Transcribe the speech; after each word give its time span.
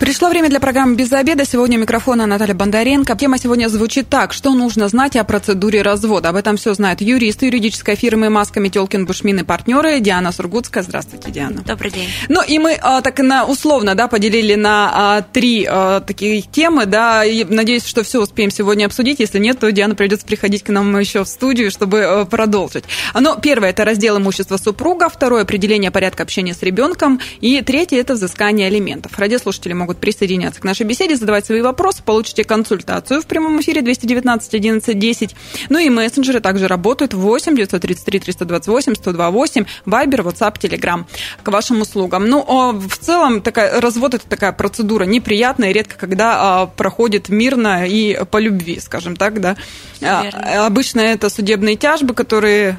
Пришло 0.00 0.30
время 0.30 0.48
для 0.48 0.60
программы 0.60 0.96
«Без 0.96 1.12
обеда». 1.12 1.44
Сегодня 1.44 1.76
у 1.76 1.82
микрофона 1.82 2.24
Наталья 2.24 2.54
Бондаренко. 2.54 3.14
Тема 3.16 3.36
сегодня 3.36 3.68
звучит 3.68 4.08
так. 4.08 4.32
Что 4.32 4.54
нужно 4.54 4.88
знать 4.88 5.14
о 5.14 5.24
процедуре 5.24 5.82
развода? 5.82 6.30
Об 6.30 6.36
этом 6.36 6.56
все 6.56 6.72
знают 6.72 7.02
юристы 7.02 7.46
юридической 7.46 7.96
фирмы 7.96 8.30
«Маска 8.30 8.60
Метелкин 8.60 9.04
Бушмин» 9.04 9.40
и 9.40 9.42
партнеры. 9.42 10.00
Диана 10.00 10.32
Сургутская. 10.32 10.84
Здравствуйте, 10.84 11.30
Диана. 11.30 11.60
Добрый 11.66 11.90
день. 11.90 12.08
Ну 12.30 12.42
и 12.42 12.58
мы 12.58 12.78
а, 12.80 13.02
так 13.02 13.18
на, 13.18 13.44
условно 13.44 13.94
да, 13.94 14.08
поделили 14.08 14.54
на 14.54 14.90
а, 14.90 15.22
три 15.22 15.66
а, 15.68 16.00
такие 16.00 16.40
темы. 16.40 16.86
Да, 16.86 17.22
и 17.22 17.44
надеюсь, 17.44 17.84
что 17.84 18.02
все 18.02 18.22
успеем 18.22 18.50
сегодня 18.50 18.86
обсудить. 18.86 19.20
Если 19.20 19.38
нет, 19.38 19.58
то 19.58 19.70
Диана 19.70 19.94
придется 19.94 20.24
приходить 20.24 20.64
к 20.64 20.70
нам 20.70 20.98
еще 20.98 21.24
в 21.24 21.28
студию, 21.28 21.70
чтобы 21.70 22.04
а, 22.04 22.24
продолжить. 22.24 22.84
Но 23.12 23.36
первое– 23.36 23.68
это 23.70 23.84
раздел 23.84 24.16
имущества 24.16 24.56
супруга. 24.56 25.10
Второе– 25.10 25.42
определение 25.44 25.90
порядка 25.90 26.22
общения 26.22 26.54
с 26.54 26.62
ребенком. 26.62 27.20
И 27.42 27.60
третье– 27.60 27.98
это 28.00 28.14
взыскание 28.14 28.68
алиментов. 28.68 29.18
Радиослушатели 29.18 29.74
могут 29.74 29.89
могут 29.90 30.00
присоединяться 30.00 30.60
к 30.60 30.64
нашей 30.64 30.86
беседе, 30.86 31.16
задавать 31.16 31.46
свои 31.46 31.62
вопросы, 31.62 32.00
получите 32.04 32.44
консультацию 32.44 33.20
в 33.20 33.26
прямом 33.26 33.60
эфире 33.60 33.82
219 33.82 34.54
11 34.54 34.96
10. 34.96 35.36
Ну 35.68 35.78
и 35.80 35.88
мессенджеры 35.90 36.38
также 36.38 36.68
работают 36.68 37.12
8 37.12 37.56
933 37.56 38.20
328 38.20 38.94
128, 38.94 39.64
Вайбер, 39.86 40.20
WhatsApp, 40.20 40.60
Telegram 40.60 41.04
к 41.42 41.48
вашим 41.48 41.80
услугам. 41.80 42.28
Ну, 42.28 42.44
а 42.46 42.70
в 42.70 42.98
целом, 42.98 43.42
такая, 43.42 43.80
развод– 43.80 44.14
это 44.14 44.28
такая 44.28 44.52
процедура 44.52 45.02
неприятная, 45.04 45.72
редко 45.72 45.96
когда 45.98 46.36
а, 46.38 46.66
проходит 46.66 47.28
мирно 47.28 47.84
и 47.84 48.16
по 48.30 48.38
любви, 48.38 48.78
скажем 48.78 49.16
так, 49.16 49.40
да. 49.40 49.56
А, 50.02 50.66
обычно 50.66 51.00
это 51.00 51.30
судебные 51.30 51.74
тяжбы, 51.74 52.14
которые... 52.14 52.78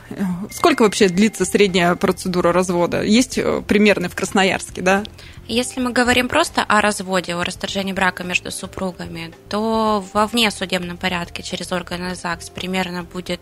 Сколько 0.49 0.83
вообще 0.83 1.09
длится 1.09 1.43
средняя 1.43 1.95
процедура 1.95 2.53
развода? 2.53 3.03
Есть 3.03 3.37
э, 3.37 3.61
примерно 3.67 4.07
в 4.07 4.15
Красноярске, 4.15 4.81
да? 4.81 5.03
Если 5.47 5.81
мы 5.81 5.91
говорим 5.91 6.29
просто 6.29 6.63
о 6.63 6.81
разводе, 6.81 7.35
о 7.35 7.43
расторжении 7.43 7.93
брака 7.93 8.23
между 8.23 8.51
супругами, 8.51 9.33
то 9.49 10.03
во 10.13 10.27
внесудебном 10.27 10.97
порядке 10.97 11.43
через 11.43 11.71
органы 11.71 12.15
ЗАГС 12.15 12.49
примерно 12.51 13.03
будет 13.03 13.41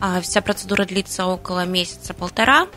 а, 0.00 0.20
вся 0.20 0.40
процедура 0.40 0.84
длится 0.84 1.26
около 1.26 1.64
месяца-полтора. 1.64 2.68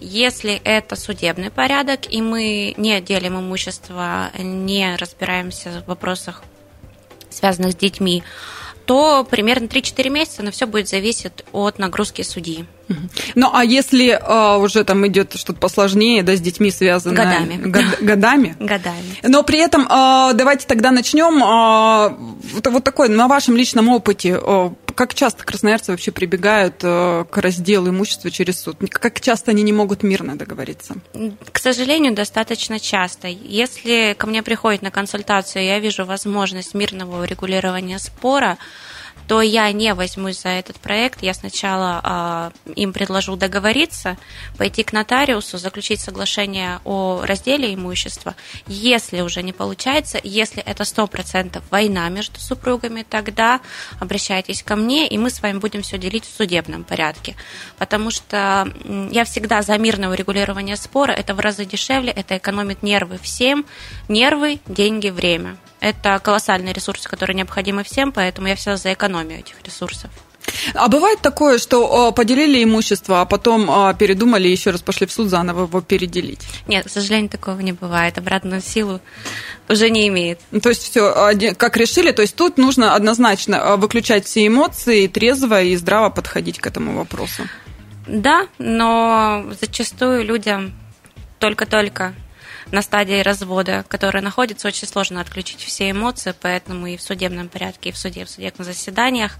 Если 0.00 0.54
это 0.64 0.96
судебный 0.96 1.50
порядок, 1.50 2.10
и 2.10 2.20
мы 2.22 2.74
не 2.76 3.00
делим 3.00 3.38
имущество, 3.38 4.30
не 4.38 4.96
разбираемся 4.96 5.82
в 5.82 5.88
вопросах, 5.88 6.42
связанных 7.30 7.72
с 7.72 7.76
детьми, 7.76 8.22
то 8.84 9.26
примерно 9.28 9.66
3-4 9.66 10.10
месяца, 10.10 10.42
но 10.42 10.50
все 10.50 10.66
будет 10.66 10.88
зависеть 10.88 11.44
от 11.52 11.78
нагрузки 11.78 12.22
судьи. 12.22 12.66
Ну, 13.34 13.50
а 13.52 13.64
если 13.64 14.18
а, 14.20 14.58
уже 14.58 14.84
там 14.84 15.06
идет 15.06 15.34
что-то 15.34 15.58
посложнее, 15.58 16.22
да, 16.22 16.36
с 16.36 16.40
детьми 16.40 16.70
связано? 16.70 17.14
Годами. 17.14 17.56
Год, 17.56 17.84
годами? 18.00 18.56
Годами. 18.60 19.16
Но 19.22 19.42
при 19.42 19.58
этом 19.58 19.86
а, 19.88 20.32
давайте 20.34 20.66
тогда 20.66 20.90
начнем 20.90 21.42
а, 21.42 22.16
вот, 22.52 22.66
вот 22.66 22.84
такой, 22.84 23.08
на 23.08 23.28
вашем 23.28 23.56
личном 23.56 23.88
опыте, 23.88 24.38
а, 24.40 24.72
как 24.94 25.14
часто 25.14 25.44
красноярцы 25.44 25.90
вообще 25.90 26.10
прибегают 26.10 26.76
а, 26.82 27.24
к 27.24 27.38
разделу 27.38 27.90
имущества 27.90 28.30
через 28.30 28.60
суд? 28.60 28.76
Как 28.90 29.20
часто 29.20 29.50
они 29.50 29.62
не 29.62 29.72
могут 29.72 30.02
мирно 30.02 30.36
договориться? 30.36 30.96
К 31.52 31.58
сожалению, 31.58 32.14
достаточно 32.14 32.78
часто. 32.78 33.28
Если 33.28 34.14
ко 34.18 34.26
мне 34.26 34.42
приходит 34.42 34.82
на 34.82 34.90
консультацию, 34.90 35.64
я 35.64 35.78
вижу 35.78 36.04
возможность 36.04 36.74
мирного 36.74 37.22
урегулирования 37.22 37.98
спора, 37.98 38.58
то 39.28 39.40
я 39.42 39.70
не 39.72 39.94
возьмусь 39.94 40.40
за 40.42 40.50
этот 40.50 40.78
проект. 40.78 41.22
Я 41.22 41.34
сначала 41.34 42.52
э, 42.66 42.72
им 42.74 42.92
предложу 42.92 43.36
договориться, 43.36 44.16
пойти 44.58 44.82
к 44.82 44.92
нотариусу, 44.92 45.58
заключить 45.58 46.00
соглашение 46.00 46.80
о 46.84 47.22
разделе 47.24 47.74
имущества. 47.74 48.34
Если 48.66 49.20
уже 49.20 49.42
не 49.42 49.52
получается, 49.52 50.18
если 50.22 50.62
это 50.62 50.84
100% 50.84 51.62
война 51.70 52.08
между 52.08 52.40
супругами, 52.40 53.04
тогда 53.08 53.60
обращайтесь 54.00 54.62
ко 54.62 54.76
мне, 54.76 55.08
и 55.08 55.18
мы 55.18 55.30
с 55.30 55.42
вами 55.42 55.58
будем 55.58 55.82
все 55.82 55.98
делить 55.98 56.24
в 56.24 56.36
судебном 56.36 56.84
порядке. 56.84 57.36
Потому 57.78 58.10
что 58.10 58.72
я 59.10 59.24
всегда 59.24 59.62
за 59.62 59.78
мирное 59.78 60.10
урегулирование 60.10 60.76
спора. 60.76 61.12
Это 61.12 61.34
в 61.34 61.40
разы 61.40 61.64
дешевле, 61.64 62.12
это 62.12 62.36
экономит 62.36 62.82
нервы 62.82 63.18
всем. 63.22 63.64
Нервы, 64.08 64.60
деньги, 64.66 65.08
время. 65.08 65.56
Это 65.82 66.20
колоссальные 66.22 66.72
ресурсы, 66.72 67.08
которые 67.08 67.34
необходимы 67.34 67.82
всем, 67.82 68.12
поэтому 68.12 68.46
я 68.46 68.54
всегда 68.54 68.76
за 68.76 68.92
экономию 68.92 69.40
этих 69.40 69.60
ресурсов. 69.64 70.12
А 70.74 70.86
бывает 70.86 71.20
такое, 71.22 71.58
что 71.58 72.12
поделили 72.12 72.62
имущество, 72.62 73.20
а 73.20 73.24
потом 73.24 73.66
передумали 73.96 74.46
и 74.46 74.52
еще 74.52 74.70
раз 74.70 74.80
пошли 74.80 75.08
в 75.08 75.12
суд 75.12 75.28
заново 75.28 75.62
его 75.62 75.80
переделить? 75.80 76.40
Нет, 76.68 76.86
к 76.86 76.88
сожалению, 76.88 77.30
такого 77.30 77.58
не 77.58 77.72
бывает. 77.72 78.16
Обратную 78.16 78.62
силу 78.62 79.00
уже 79.68 79.90
не 79.90 80.06
имеет. 80.06 80.38
Ну, 80.52 80.60
то 80.60 80.68
есть 80.68 80.82
все, 80.82 81.34
как 81.56 81.76
решили, 81.76 82.12
то 82.12 82.22
есть 82.22 82.36
тут 82.36 82.58
нужно 82.58 82.94
однозначно 82.94 83.76
выключать 83.76 84.24
все 84.24 84.46
эмоции, 84.46 85.08
трезво 85.08 85.62
и 85.62 85.74
здраво 85.74 86.10
подходить 86.10 86.60
к 86.60 86.66
этому 86.66 86.96
вопросу. 86.96 87.42
Да, 88.06 88.46
но 88.58 89.46
зачастую 89.60 90.24
людям 90.24 90.74
только-только 91.40 92.14
на 92.70 92.82
стадии 92.82 93.20
развода, 93.20 93.84
которая 93.88 94.22
находится, 94.22 94.68
очень 94.68 94.88
сложно 94.88 95.20
отключить 95.20 95.60
все 95.60 95.90
эмоции, 95.90 96.34
поэтому 96.40 96.86
и 96.86 96.96
в 96.96 97.02
судебном 97.02 97.48
порядке, 97.48 97.90
и 97.90 97.92
в 97.92 97.98
суде, 97.98 98.22
и 98.22 98.24
в 98.24 98.30
судебных 98.30 98.66
заседаниях 98.66 99.32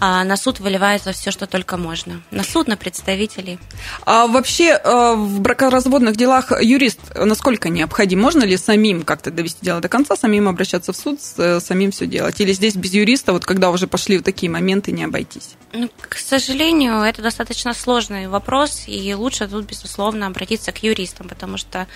а 0.00 0.24
на 0.24 0.36
суд 0.36 0.60
выливается 0.60 1.12
все, 1.12 1.30
что 1.30 1.46
только 1.46 1.76
можно. 1.76 2.20
На 2.30 2.42
суд, 2.42 2.68
на 2.68 2.76
представителей. 2.76 3.58
А 4.04 4.26
вообще 4.26 4.70
э, 4.70 5.14
в 5.14 5.40
бракоразводных 5.40 6.16
делах 6.16 6.52
юрист 6.60 7.00
насколько 7.14 7.68
необходим? 7.68 8.20
Можно 8.20 8.44
ли 8.44 8.56
самим 8.56 9.02
как-то 9.02 9.30
довести 9.30 9.58
дело 9.62 9.80
до 9.80 9.88
конца, 9.88 10.16
самим 10.16 10.48
обращаться 10.48 10.92
в 10.92 10.96
суд, 10.96 11.20
э, 11.38 11.60
самим 11.60 11.90
все 11.90 12.06
делать? 12.06 12.40
Или 12.40 12.52
здесь 12.52 12.74
без 12.76 12.92
юриста, 12.92 13.32
вот 13.32 13.44
когда 13.44 13.70
уже 13.70 13.86
пошли 13.86 14.18
в 14.18 14.22
такие 14.22 14.50
моменты, 14.50 14.92
не 14.92 15.04
обойтись? 15.04 15.50
Ну, 15.72 15.88
к 16.08 16.16
сожалению, 16.16 17.00
это 17.02 17.22
достаточно 17.22 17.72
сложный 17.74 18.28
вопрос, 18.28 18.84
и 18.86 19.14
лучше 19.14 19.48
тут, 19.48 19.64
безусловно, 19.66 20.26
обратиться 20.26 20.72
к 20.72 20.82
юристам, 20.82 21.28
потому 21.28 21.56
что 21.56 21.86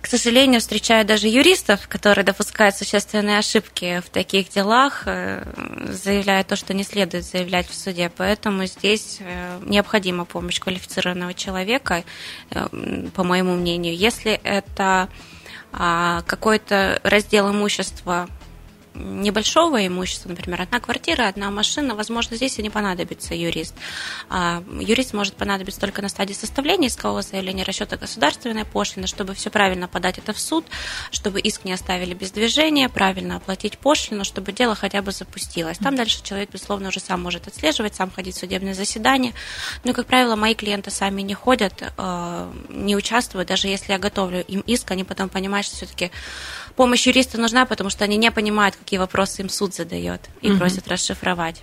к 0.00 0.06
сожалению, 0.06 0.60
встречаю 0.60 1.04
даже 1.04 1.28
юристов, 1.28 1.86
которые 1.88 2.24
допускают 2.24 2.74
существенные 2.74 3.38
ошибки 3.38 4.00
в 4.04 4.08
таких 4.10 4.48
делах, 4.48 5.02
э, 5.06 5.44
заявляя 5.88 6.42
то, 6.44 6.56
что 6.56 6.72
не 6.72 6.84
следует 6.84 7.24
заявлять 7.24 7.68
в 7.68 7.74
суде. 7.74 8.10
Поэтому 8.16 8.64
здесь 8.66 9.18
э, 9.20 9.60
необходима 9.64 10.24
помощь 10.24 10.58
квалифицированного 10.58 11.34
человека, 11.34 12.04
э, 12.50 12.66
по 13.14 13.24
моему 13.24 13.54
мнению. 13.56 13.94
Если 13.94 14.32
это 14.32 15.08
а, 15.72 16.22
какой-то 16.22 17.00
раздел 17.04 17.50
имущества 17.50 18.28
небольшого 18.94 19.86
имущества, 19.86 20.28
например, 20.28 20.62
одна 20.62 20.80
квартира, 20.80 21.28
одна 21.28 21.50
машина, 21.50 21.94
возможно, 21.94 22.36
здесь 22.36 22.58
и 22.58 22.62
не 22.62 22.70
понадобится 22.70 23.34
юрист. 23.34 23.74
А, 24.28 24.62
юрист 24.80 25.12
может 25.14 25.34
понадобиться 25.34 25.80
только 25.80 26.02
на 26.02 26.08
стадии 26.08 26.32
составления 26.32 26.88
искового 26.88 27.22
заявления, 27.22 27.62
расчета 27.62 27.96
государственной 27.96 28.64
пошлины, 28.64 29.06
чтобы 29.06 29.34
все 29.34 29.50
правильно 29.50 29.88
подать 29.88 30.18
это 30.18 30.32
в 30.32 30.40
суд, 30.40 30.66
чтобы 31.10 31.40
иск 31.40 31.64
не 31.64 31.72
оставили 31.72 32.14
без 32.14 32.30
движения, 32.30 32.88
правильно 32.88 33.36
оплатить 33.36 33.78
пошлину, 33.78 34.24
чтобы 34.24 34.52
дело 34.52 34.74
хотя 34.74 35.02
бы 35.02 35.12
запустилось. 35.12 35.78
Там 35.78 35.96
дальше 35.96 36.22
человек, 36.22 36.50
безусловно, 36.50 36.88
уже 36.88 37.00
сам 37.00 37.22
может 37.22 37.46
отслеживать, 37.46 37.94
сам 37.94 38.10
ходить 38.10 38.36
в 38.36 38.38
судебное 38.38 38.74
заседание. 38.74 39.34
Но, 39.84 39.92
как 39.92 40.06
правило, 40.06 40.36
мои 40.36 40.54
клиенты 40.54 40.90
сами 40.90 41.22
не 41.22 41.34
ходят, 41.34 41.82
э, 41.96 42.52
не 42.68 42.96
участвуют, 42.96 43.48
даже 43.48 43.68
если 43.68 43.92
я 43.92 43.98
готовлю 43.98 44.42
им 44.42 44.60
иск, 44.60 44.90
они 44.90 45.04
потом 45.04 45.28
понимают, 45.28 45.66
что 45.66 45.76
все-таки 45.76 46.10
помощь 46.76 47.06
юриста 47.06 47.38
нужна, 47.38 47.66
потому 47.66 47.90
что 47.90 48.04
они 48.04 48.16
не 48.16 48.30
понимают, 48.30 48.76
какие 48.76 48.98
вопросы 48.98 49.42
им 49.42 49.48
суд 49.48 49.74
задает 49.74 50.20
и 50.40 50.50
угу. 50.50 50.58
просят 50.58 50.88
расшифровать. 50.88 51.62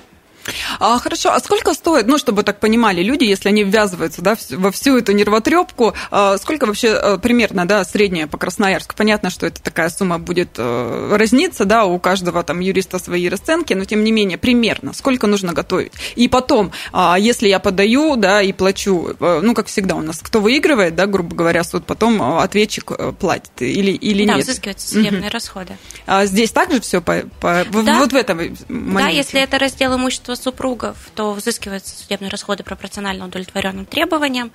А, 0.80 1.00
хорошо, 1.00 1.34
а 1.34 1.40
сколько 1.40 1.74
стоит, 1.74 2.08
ну, 2.08 2.18
чтобы 2.18 2.44
так 2.44 2.60
понимали 2.60 3.02
люди, 3.02 3.24
если 3.24 3.50
они 3.50 3.64
ввязываются 3.64 4.22
да, 4.22 4.38
во 4.52 4.72
всю 4.72 4.98
эту 4.98 5.12
нервотрепку, 5.12 5.94
а, 6.12 6.38
сколько 6.38 6.66
вообще 6.66 6.94
а, 6.94 7.18
примерно, 7.18 7.68
да, 7.68 7.84
средняя 7.84 8.28
по 8.28 8.38
Красноярску? 8.38 8.96
Понятно, 8.96 9.30
что 9.30 9.46
это 9.48 9.62
такая 9.62 9.90
сумма 9.90 10.20
будет 10.20 10.50
а, 10.58 11.16
разниться, 11.18 11.66
да, 11.66 11.86
у 11.86 12.00
каждого 12.00 12.44
там 12.44 12.60
юриста 12.60 13.00
свои 13.00 13.28
расценки, 13.30 13.74
но 13.74 13.86
тем 13.86 14.04
не 14.04 14.12
менее, 14.12 14.38
примерно, 14.38 14.94
сколько 14.94 15.28
нужно 15.28 15.54
готовить? 15.54 15.94
И 16.16 16.28
потом, 16.28 16.72
а, 16.94 17.18
если 17.20 17.48
я 17.48 17.60
подаю, 17.60 18.16
да, 18.16 18.42
и 18.42 18.54
плачу, 18.54 19.16
а, 19.20 19.42
ну, 19.42 19.54
как 19.54 19.68
всегда 19.68 19.96
у 19.96 20.02
нас, 20.02 20.20
кто 20.20 20.40
выигрывает, 20.40 20.96
да, 20.96 21.06
грубо 21.06 21.36
говоря, 21.36 21.64
суд, 21.64 21.86
потом 21.86 22.22
ответчик 22.40 22.92
платит 23.18 23.52
или, 23.60 23.92
или 23.92 24.26
да, 24.26 24.36
нет? 24.36 24.46
Да, 24.46 24.52
взыскиваются 24.52 24.88
судебные 24.88 25.22
угу. 25.24 25.30
расходы. 25.32 25.78
А 26.06 26.26
здесь 26.26 26.52
также 26.52 26.80
все 26.82 27.02
по, 27.02 27.24
по, 27.40 27.66
да. 27.84 28.00
вот 28.00 28.12
в 28.12 28.16
этом 28.16 28.38
моменте? 28.70 29.04
Да, 29.04 29.08
если 29.10 29.42
это 29.42 29.60
раздел 29.60 29.96
имущества 29.96 30.37
супругов, 30.38 30.98
то 31.16 31.34
взыскиваются 31.34 31.96
судебные 31.96 32.30
расходы 32.30 32.64
пропорционально 32.64 33.26
удовлетворенным 33.26 33.86
требованиям. 33.86 34.52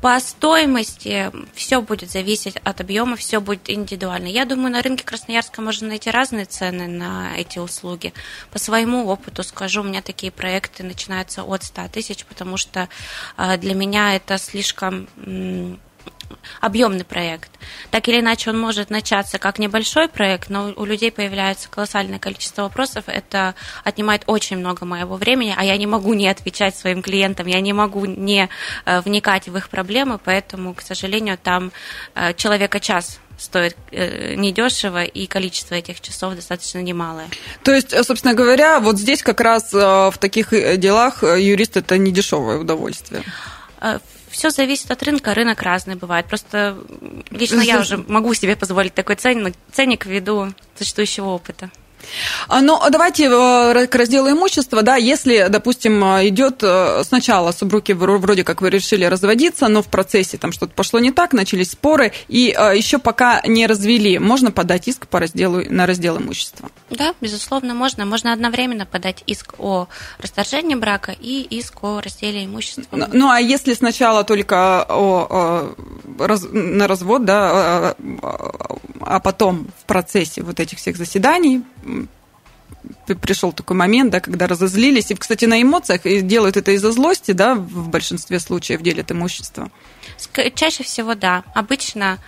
По 0.00 0.18
стоимости 0.18 1.30
все 1.54 1.82
будет 1.82 2.10
зависеть 2.10 2.56
от 2.56 2.80
объема, 2.80 3.16
все 3.16 3.38
будет 3.38 3.68
индивидуально. 3.68 4.28
Я 4.28 4.46
думаю, 4.46 4.72
на 4.72 4.80
рынке 4.80 5.04
Красноярска 5.04 5.60
можно 5.60 5.88
найти 5.88 6.10
разные 6.10 6.46
цены 6.46 6.86
на 6.86 7.36
эти 7.36 7.58
услуги. 7.58 8.14
По 8.50 8.58
своему 8.58 9.06
опыту 9.08 9.42
скажу, 9.42 9.82
у 9.82 9.84
меня 9.84 10.00
такие 10.00 10.32
проекты 10.32 10.84
начинаются 10.84 11.42
от 11.42 11.64
100 11.64 11.88
тысяч, 11.88 12.24
потому 12.24 12.56
что 12.56 12.88
а, 13.36 13.58
для 13.58 13.74
меня 13.74 14.16
это 14.16 14.38
слишком 14.38 15.06
объемный 16.60 17.04
проект. 17.04 17.50
Так 17.90 18.08
или 18.08 18.20
иначе, 18.20 18.50
он 18.50 18.58
может 18.58 18.90
начаться 18.90 19.38
как 19.38 19.58
небольшой 19.58 20.08
проект, 20.08 20.50
но 20.50 20.72
у 20.76 20.84
людей 20.84 21.10
появляется 21.10 21.68
колоссальное 21.68 22.18
количество 22.18 22.62
вопросов. 22.62 23.04
Это 23.06 23.54
отнимает 23.84 24.22
очень 24.26 24.58
много 24.58 24.84
моего 24.84 25.16
времени, 25.16 25.54
а 25.56 25.64
я 25.64 25.76
не 25.76 25.86
могу 25.86 26.14
не 26.14 26.28
отвечать 26.28 26.76
своим 26.76 27.02
клиентам, 27.02 27.46
я 27.46 27.60
не 27.60 27.72
могу 27.72 28.04
не 28.04 28.48
э, 28.84 29.00
вникать 29.00 29.48
в 29.48 29.56
их 29.56 29.68
проблемы, 29.68 30.18
поэтому, 30.22 30.74
к 30.74 30.82
сожалению, 30.82 31.38
там 31.38 31.72
э, 32.14 32.34
человека 32.34 32.80
час 32.80 33.20
стоит 33.38 33.76
э, 33.90 34.34
недешево, 34.34 35.02
и 35.02 35.26
количество 35.26 35.74
этих 35.74 36.00
часов 36.00 36.34
достаточно 36.34 36.80
немалое. 36.82 37.28
То 37.64 37.72
есть, 37.72 37.92
собственно 38.04 38.34
говоря, 38.34 38.80
вот 38.80 38.98
здесь 38.98 39.22
как 39.22 39.40
раз 39.40 39.72
в 39.72 40.14
таких 40.20 40.50
делах 40.78 41.22
юрист 41.22 41.78
это 41.78 41.96
не 41.96 42.12
дешевое 42.12 42.58
удовольствие 42.58 43.24
все 44.30 44.50
зависит 44.50 44.90
от 44.90 45.02
рынка, 45.02 45.34
рынок 45.34 45.62
разный 45.62 45.96
бывает. 45.96 46.26
Просто 46.26 46.78
лично 47.30 47.60
я 47.60 47.80
уже 47.80 47.98
могу 47.98 48.32
себе 48.34 48.56
позволить 48.56 48.94
такой 48.94 49.16
ценник, 49.16 49.54
ценник 49.72 50.06
ввиду 50.06 50.52
существующего 50.78 51.26
опыта. 51.26 51.70
А, 52.48 52.60
ну, 52.60 52.80
давайте 52.90 53.24
э, 53.24 53.86
к 53.86 53.94
разделу 53.94 54.30
имущества, 54.30 54.82
да, 54.82 54.96
если, 54.96 55.46
допустим, 55.48 56.02
э, 56.04 56.28
идет 56.28 56.62
э, 56.62 57.02
сначала 57.04 57.52
супруги 57.52 57.92
вроде 57.92 58.44
как 58.44 58.60
вы 58.60 58.70
решили 58.70 59.04
разводиться, 59.04 59.68
но 59.68 59.82
в 59.82 59.88
процессе 59.88 60.38
там 60.38 60.52
что-то 60.52 60.72
пошло 60.74 60.98
не 61.00 61.12
так, 61.12 61.32
начались 61.32 61.72
споры, 61.72 62.12
и 62.28 62.54
еще 62.74 62.98
пока 62.98 63.42
не 63.46 63.66
развели, 63.66 64.18
можно 64.18 64.50
подать 64.50 64.88
иск 64.88 65.06
по 65.06 65.20
разделу, 65.20 65.62
на 65.68 65.86
раздел 65.86 66.18
имущества? 66.18 66.70
Да, 66.90 67.14
безусловно, 67.20 67.74
можно. 67.74 68.04
Можно 68.04 68.32
одновременно 68.32 68.86
подать 68.86 69.22
иск 69.26 69.54
о 69.58 69.88
расторжении 70.18 70.74
брака 70.74 71.12
и 71.18 71.42
иск 71.42 71.82
о 71.84 72.00
разделе 72.00 72.44
имущества. 72.44 72.96
Ну, 72.96 73.06
ну 73.12 73.30
а 73.30 73.40
если 73.40 73.74
сначала 73.74 74.24
только 74.24 74.82
о, 74.82 75.74
о, 76.18 76.26
раз, 76.26 76.46
на 76.50 76.88
развод, 76.88 77.24
да, 77.24 77.50
а, 77.52 77.96
а 79.00 79.20
потом 79.20 79.68
в 79.80 79.84
процессе 79.86 80.42
вот 80.42 80.60
этих 80.60 80.78
всех 80.78 80.96
заседаний 80.96 81.62
пришел 83.20 83.52
такой 83.52 83.76
момент, 83.76 84.10
да, 84.10 84.20
когда 84.20 84.46
разозлились. 84.46 85.10
И, 85.10 85.14
кстати, 85.14 85.44
на 85.44 85.60
эмоциях 85.60 86.06
и 86.06 86.20
делают 86.20 86.56
это 86.56 86.72
из-за 86.72 86.92
злости, 86.92 87.32
да, 87.32 87.54
в 87.54 87.88
большинстве 87.88 88.40
случаев 88.40 88.82
делят 88.82 89.10
имущество. 89.10 89.70
Чаще 90.54 90.84
всего, 90.84 91.14
да. 91.14 91.44
Обычно 91.54 92.18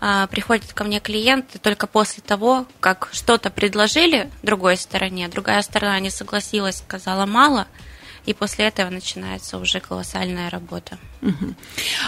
э, 0.00 0.26
приходят 0.30 0.72
ко 0.72 0.84
мне 0.84 1.00
клиенты 1.00 1.58
только 1.58 1.86
после 1.86 2.22
того, 2.22 2.66
как 2.80 3.08
что-то 3.12 3.50
предложили 3.50 4.30
другой 4.42 4.76
стороне, 4.76 5.28
другая 5.28 5.62
сторона 5.62 5.98
не 6.00 6.10
согласилась, 6.10 6.78
сказала 6.78 7.26
мало– 7.26 7.66
и 8.24 8.34
после 8.34 8.66
этого 8.66 8.90
начинается 8.90 9.58
уже 9.58 9.80
колоссальная 9.80 10.48
работа. 10.50 10.98
Угу. 11.22 11.54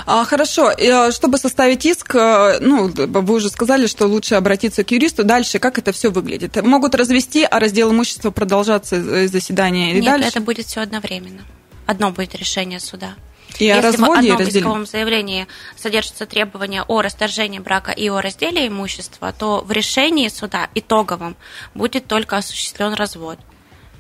А, 0.07 0.25
хорошо, 0.25 0.69
а, 0.69 1.11
чтобы 1.13 1.39
составить 1.39 1.85
иск, 1.87 2.15
а, 2.15 2.59
ну, 2.61 2.89
вы 2.89 3.35
уже 3.35 3.49
сказали, 3.49 3.87
что 3.87 4.07
лучше 4.07 4.37
обратиться 4.37 4.85
к 4.85 4.91
юристу. 4.91 5.25
Дальше 5.25 5.59
как 5.59 5.79
это 5.79 5.93
все 5.93 6.11
выглядит? 6.11 6.63
Могут 6.63 6.95
развести, 6.95 7.45
а 7.45 7.59
раздел 7.59 7.91
имущества 7.93 8.31
продолжаться 8.31 8.97
э, 8.97 9.29
заседание 9.29 9.91
или 9.91 10.01
Нет, 10.01 10.13
дальше? 10.13 10.29
это 10.29 10.41
будет 10.41 10.67
все 10.67 10.81
одновременно. 10.81 11.43
Одно 11.87 12.11
будет 12.11 12.35
решение 12.35 12.81
суда. 12.81 13.15
И 13.59 13.67
Если 13.67 13.79
о 13.79 13.83
разводе 13.83 14.33
в 14.33 14.35
одном 14.35 14.49
исковом 14.49 14.87
заявлении 14.87 15.47
содержится 15.77 16.27
требование 16.27 16.83
о 16.83 17.03
расторжении 17.03 17.61
брака 17.61 17.93
и 17.93 18.09
о 18.09 18.21
разделе 18.21 18.67
имущества, 18.67 19.33
то 19.33 19.61
в 19.61 19.71
решении 19.71 20.29
суда 20.29 20.69
итоговом 20.75 21.37
будет 21.75 22.07
только 22.07 22.37
осуществлен 22.37 22.95
развод. 22.95 23.39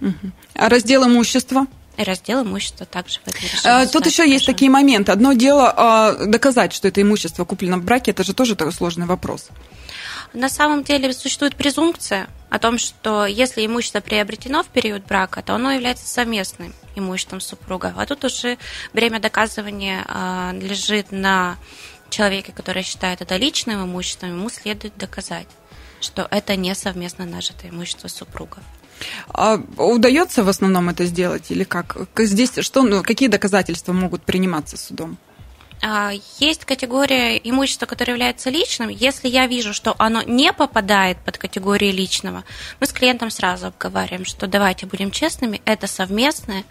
Угу. 0.00 0.32
А 0.54 0.68
раздел 0.68 1.06
имущества? 1.06 1.66
Раздел 1.96 2.42
имущества 2.42 2.86
также 2.86 3.20
в 3.24 3.28
этом 3.28 3.42
решении. 3.42 3.86
Тут 3.86 4.06
еще 4.06 4.28
есть 4.28 4.46
такие 4.46 4.70
моменты. 4.70 5.12
Одно 5.12 5.32
дело 5.32 5.72
а, 5.76 6.26
доказать, 6.26 6.72
что 6.72 6.88
это 6.88 7.00
имущество 7.00 7.44
куплено 7.44 7.78
в 7.78 7.84
браке, 7.84 8.10
это 8.10 8.24
же 8.24 8.34
тоже 8.34 8.56
такой 8.56 8.72
сложный 8.72 9.06
вопрос. 9.06 9.48
На 10.32 10.48
самом 10.48 10.82
деле 10.82 11.12
существует 11.12 11.54
презумпция 11.54 12.28
о 12.50 12.58
том, 12.58 12.78
что 12.78 13.24
если 13.24 13.64
имущество 13.64 14.00
приобретено 14.00 14.64
в 14.64 14.66
период 14.66 15.04
брака, 15.04 15.42
то 15.42 15.54
оно 15.54 15.70
является 15.70 16.06
совместным 16.06 16.74
имуществом 16.96 17.40
супруга. 17.40 17.94
А 17.96 18.06
тут 18.06 18.24
уже 18.24 18.58
время 18.92 19.20
доказывания 19.20 20.04
а, 20.08 20.52
лежит 20.52 21.12
на 21.12 21.56
человеке, 22.10 22.52
который 22.52 22.82
считает 22.82 23.20
это 23.20 23.36
личным 23.36 23.84
имуществом, 23.84 24.30
ему 24.30 24.48
следует 24.50 24.96
доказать, 24.96 25.46
что 26.00 26.26
это 26.30 26.56
не 26.56 26.74
совместно 26.74 27.24
нажитое 27.24 27.70
имущество 27.70 28.08
супругов. 28.08 28.62
А 29.28 29.60
удается 29.76 30.44
в 30.44 30.48
основном 30.48 30.88
это 30.88 31.04
сделать 31.06 31.50
или 31.50 31.64
как? 31.64 31.96
Здесь 32.16 32.52
что, 32.60 32.82
ну, 32.82 33.02
какие 33.02 33.28
доказательства 33.28 33.92
могут 33.92 34.22
приниматься 34.22 34.76
судом? 34.76 35.18
А, 35.82 36.12
есть 36.38 36.64
категория 36.64 37.36
имущества, 37.36 37.84
которое 37.86 38.12
является 38.12 38.48
личным. 38.48 38.88
Если 38.88 39.28
я 39.28 39.46
вижу, 39.46 39.74
что 39.74 39.94
оно 39.98 40.22
не 40.22 40.52
попадает 40.52 41.18
под 41.18 41.36
категорию 41.36 41.92
личного, 41.92 42.44
мы 42.80 42.86
с 42.86 42.92
клиентом 42.92 43.30
сразу 43.30 43.66
обговариваем, 43.66 44.24
что 44.24 44.46
давайте 44.46 44.86
будем 44.86 45.10
честными, 45.10 45.60
это 45.66 45.86
совместное, 45.86 46.64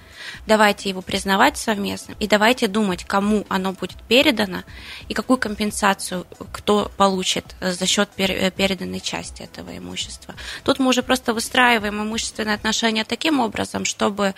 давайте 0.47 0.89
его 0.89 1.01
признавать 1.01 1.57
совместным, 1.57 2.17
и 2.19 2.27
давайте 2.27 2.67
думать, 2.67 3.03
кому 3.03 3.45
оно 3.49 3.73
будет 3.73 4.01
передано, 4.07 4.63
и 5.09 5.13
какую 5.13 5.37
компенсацию 5.37 6.25
кто 6.51 6.91
получит 6.97 7.55
за 7.61 7.85
счет 7.85 8.09
переданной 8.09 8.99
части 8.99 9.43
этого 9.43 9.77
имущества. 9.77 10.33
Тут 10.63 10.79
мы 10.79 10.89
уже 10.89 11.03
просто 11.03 11.33
выстраиваем 11.33 12.01
имущественные 12.01 12.55
отношения 12.55 13.03
таким 13.03 13.39
образом, 13.41 13.85
чтобы 13.85 14.33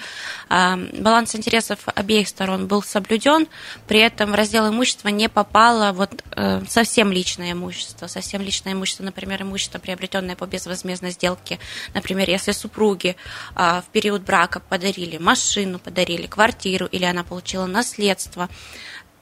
баланс 0.49 1.35
интересов 1.35 1.79
обеих 1.85 2.27
сторон 2.27 2.67
был 2.67 2.83
соблюден, 2.83 3.47
при 3.87 3.99
этом 3.99 4.31
в 4.31 4.35
раздел 4.55 4.73
имущества 4.73 5.09
не 5.09 5.27
попало 5.27 5.91
вот 5.91 6.23
э, 6.31 6.61
совсем 6.67 7.11
личное 7.11 7.51
имущество. 7.51 8.07
Совсем 8.07 8.41
личное 8.41 8.73
имущество, 8.73 9.03
например, 9.03 9.41
имущество, 9.41 9.79
приобретенное 9.79 10.35
по 10.35 10.45
безвозмездной 10.45 11.11
сделке. 11.11 11.59
Например, 11.93 12.29
если 12.29 12.53
супруги 12.53 13.15
э, 13.55 13.81
в 13.81 13.85
период 13.91 14.21
брака 14.21 14.61
подарили 14.61 15.17
машину, 15.17 15.79
подарили 15.79 16.27
квартиру 16.27 16.85
или 16.85 17.03
она 17.03 17.23
получила 17.23 17.65
наследство, 17.65 18.47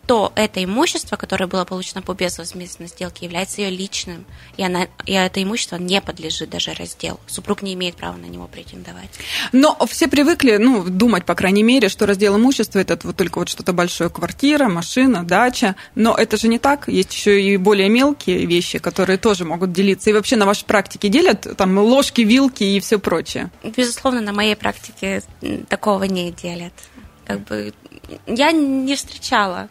то 0.06 0.34
это 0.36 0.64
имущество, 0.64 1.16
которое 1.16 1.48
было 1.48 1.64
получено 1.66 2.02
по 2.02 2.14
безвозмездной 2.14 2.88
сделке, 2.88 3.26
является 3.26 3.62
ее 3.62 3.70
личным, 3.70 4.26
и, 4.58 4.64
она, 4.64 4.88
и 5.06 5.14
это 5.14 5.42
имущество 5.42 5.78
не 5.78 6.02
подлежит 6.02 6.50
даже 6.50 6.74
разделу. 6.74 7.20
Супруг 7.28 7.62
не 7.62 7.74
имеет 7.74 7.96
права 7.96 8.18
на 8.18 8.26
него 8.26 8.48
претендовать. 8.48 9.10
Но 9.52 9.78
все 9.88 10.08
привыкли, 10.08 10.58
ну, 10.58 10.84
думать, 10.84 11.26
по 11.26 11.36
крайней 11.36 11.64
мере, 11.64 11.90
что 11.90 12.06
раздел 12.06 12.36
имущества– 12.36 12.80
это 12.80 13.00
вот 13.04 13.16
только 13.16 13.40
вот 13.40 13.50
что-то 13.50 13.72
большое, 13.72 14.10
квартира, 14.10 14.68
машина, 14.68 15.24
дача, 15.24 15.76
но 15.96 16.16
это 16.16 16.38
же 16.38 16.48
не 16.48 16.60
так, 16.60 16.88
есть 16.88 17.14
еще 17.14 17.42
и 17.42 17.58
более 17.58 17.90
мелкие 17.90 18.46
вещи, 18.46 18.80
которые 18.80 19.18
тоже 19.18 19.46
могут 19.46 19.72
делиться. 19.72 20.10
И 20.10 20.14
вообще 20.14 20.36
на 20.36 20.46
вашей 20.46 20.66
практике 20.66 21.08
делят 21.08 21.48
там 21.56 21.78
ложки, 21.78 22.22
вилки 22.22 22.64
и 22.64 22.80
все 22.82 23.00
прочее? 23.00 23.52
Безусловно, 23.64 24.22
на 24.22 24.34
моей 24.34 24.56
практике 24.56 25.24
такого 25.70 26.04
не 26.04 26.32
делят. 26.32 26.74
Как 27.26 27.40
бы 27.42 27.74
я 28.28 28.52
не 28.52 28.96
встречала 28.96 29.70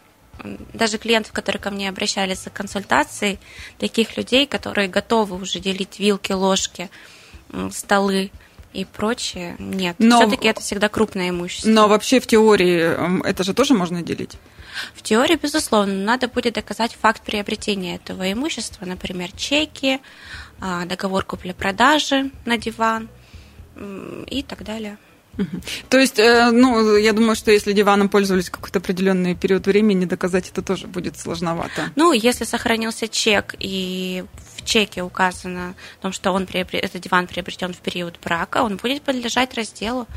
даже 0.73 0.97
клиентов, 0.97 1.31
которые 1.31 1.61
ко 1.61 1.71
мне 1.71 1.89
обращались 1.89 2.43
за 2.43 2.49
консультацией, 2.49 3.39
таких 3.77 4.17
людей, 4.17 4.45
которые 4.47 4.87
готовы 4.87 5.35
уже 5.35 5.59
делить 5.59 5.99
вилки, 5.99 6.31
ложки, 6.31 6.89
столы 7.71 8.31
и 8.73 8.85
прочее, 8.85 9.55
нет. 9.59 9.95
Но, 9.99 10.19
Все-таки 10.19 10.47
это 10.47 10.61
всегда 10.61 10.89
крупное 10.89 11.29
имущество. 11.29 11.69
Но 11.69 11.87
вообще 11.87 12.19
в 12.19 12.27
теории 12.27 13.27
это 13.27 13.43
же 13.43 13.53
тоже 13.53 13.73
можно 13.73 14.01
делить? 14.01 14.37
В 14.95 15.03
теории, 15.03 15.35
безусловно, 15.35 15.93
надо 15.93 16.27
будет 16.27 16.55
доказать 16.55 16.97
факт 16.99 17.21
приобретения 17.21 17.95
этого 17.95 18.31
имущества, 18.31 18.85
например, 18.85 19.31
чеки, 19.31 19.99
а, 20.59 20.85
договор 20.85 21.23
купли-продажи 21.23 22.31
на 22.45 22.57
диван 22.57 23.09
и 24.27 24.43
так 24.43 24.63
далее. 24.63 24.97
То 25.89 25.97
есть, 25.97 26.19
э, 26.19 26.51
ну, 26.51 26.95
я 26.95 27.13
думаю, 27.13 27.35
что 27.35 27.51
если 27.51 27.73
диваном 27.73 28.09
пользовались 28.09 28.49
какой-то 28.49 28.79
определенный 28.79 29.35
период 29.35 29.65
времени, 29.65 30.05
доказать 30.05 30.49
это 30.49 30.61
тоже 30.61 30.87
будет 30.87 31.19
сложновато. 31.19 31.91
Ну, 31.95 32.13
если 32.13 32.43
сохранился 32.43 33.07
чек 33.07 33.55
и 33.59 34.23
в 34.57 34.65
чеке 34.65 35.01
указано 35.01 35.75
о 35.99 36.01
том, 36.03 36.11
что 36.11 36.31
он 36.31 36.45
приобрет, 36.45 36.83
этот 36.83 37.01
диван 37.01 37.27
приобретен 37.27 37.73
в 37.73 37.77
период 37.77 38.19
брака, 38.23 38.63
он 38.63 38.77
будет 38.77 39.01
подлежать 39.01 39.55
разделу. 39.55 40.07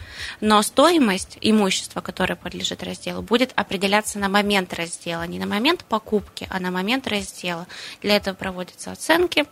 Но 0.40 0.60
стоимость 0.62 1.38
имущества, 1.40 2.00
которое 2.00 2.36
подлежит 2.36 2.82
разделу, 2.82 3.22
будет 3.22 3.52
определяться 3.56 4.18
на 4.18 4.28
момент 4.28 4.74
раздела, 4.74 5.26
не 5.26 5.38
на 5.38 5.46
момент 5.46 5.84
покупки, 5.84 6.46
а 6.50 6.60
на 6.60 6.70
момент 6.70 7.06
раздела. 7.06 7.66
Для 8.02 8.16
этого 8.16 8.34
проводятся 8.34 8.92
оценки 8.92 9.46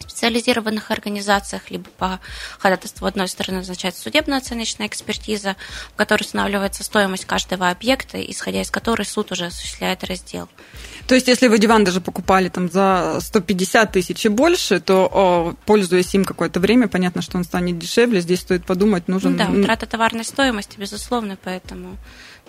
специализированных 0.00 0.90
организациях, 0.90 1.70
либо 1.70 1.88
по 1.98 2.20
ходатайству 2.58 3.06
одной 3.06 3.28
стороны 3.28 3.58
назначается 3.58 4.02
судебная 4.02 4.38
оценочная 4.38 4.86
экспертиза, 4.86 5.56
в 5.92 5.96
которой 5.96 6.22
устанавливается 6.22 6.84
стоимость 6.84 7.24
каждого 7.24 7.70
объекта, 7.70 8.20
исходя 8.20 8.62
из 8.62 8.70
которой 8.70 9.04
суд 9.04 9.32
уже 9.32 9.46
осуществляет 9.46 10.04
раздел. 10.04 10.48
То 11.06 11.14
есть, 11.14 11.28
если 11.28 11.48
вы 11.48 11.58
диван 11.58 11.84
даже 11.84 12.00
покупали 12.00 12.48
там 12.48 12.70
за 12.70 13.18
150 13.20 13.92
тысяч 13.92 14.24
и 14.26 14.28
больше, 14.28 14.80
то, 14.80 15.10
о, 15.12 15.54
пользуясь 15.66 16.14
им 16.14 16.24
какое-то 16.24 16.60
время, 16.60 16.88
понятно, 16.88 17.22
что 17.22 17.36
он 17.36 17.44
станет 17.44 17.78
дешевле. 17.78 18.20
Здесь 18.20 18.40
стоит 18.40 18.64
подумать, 18.64 19.08
нужен... 19.08 19.36
Да, 19.36 19.48
утрата 19.48 19.86
товарной 19.86 20.24
стоимости, 20.24 20.78
безусловно, 20.78 21.36
поэтому 21.42 21.96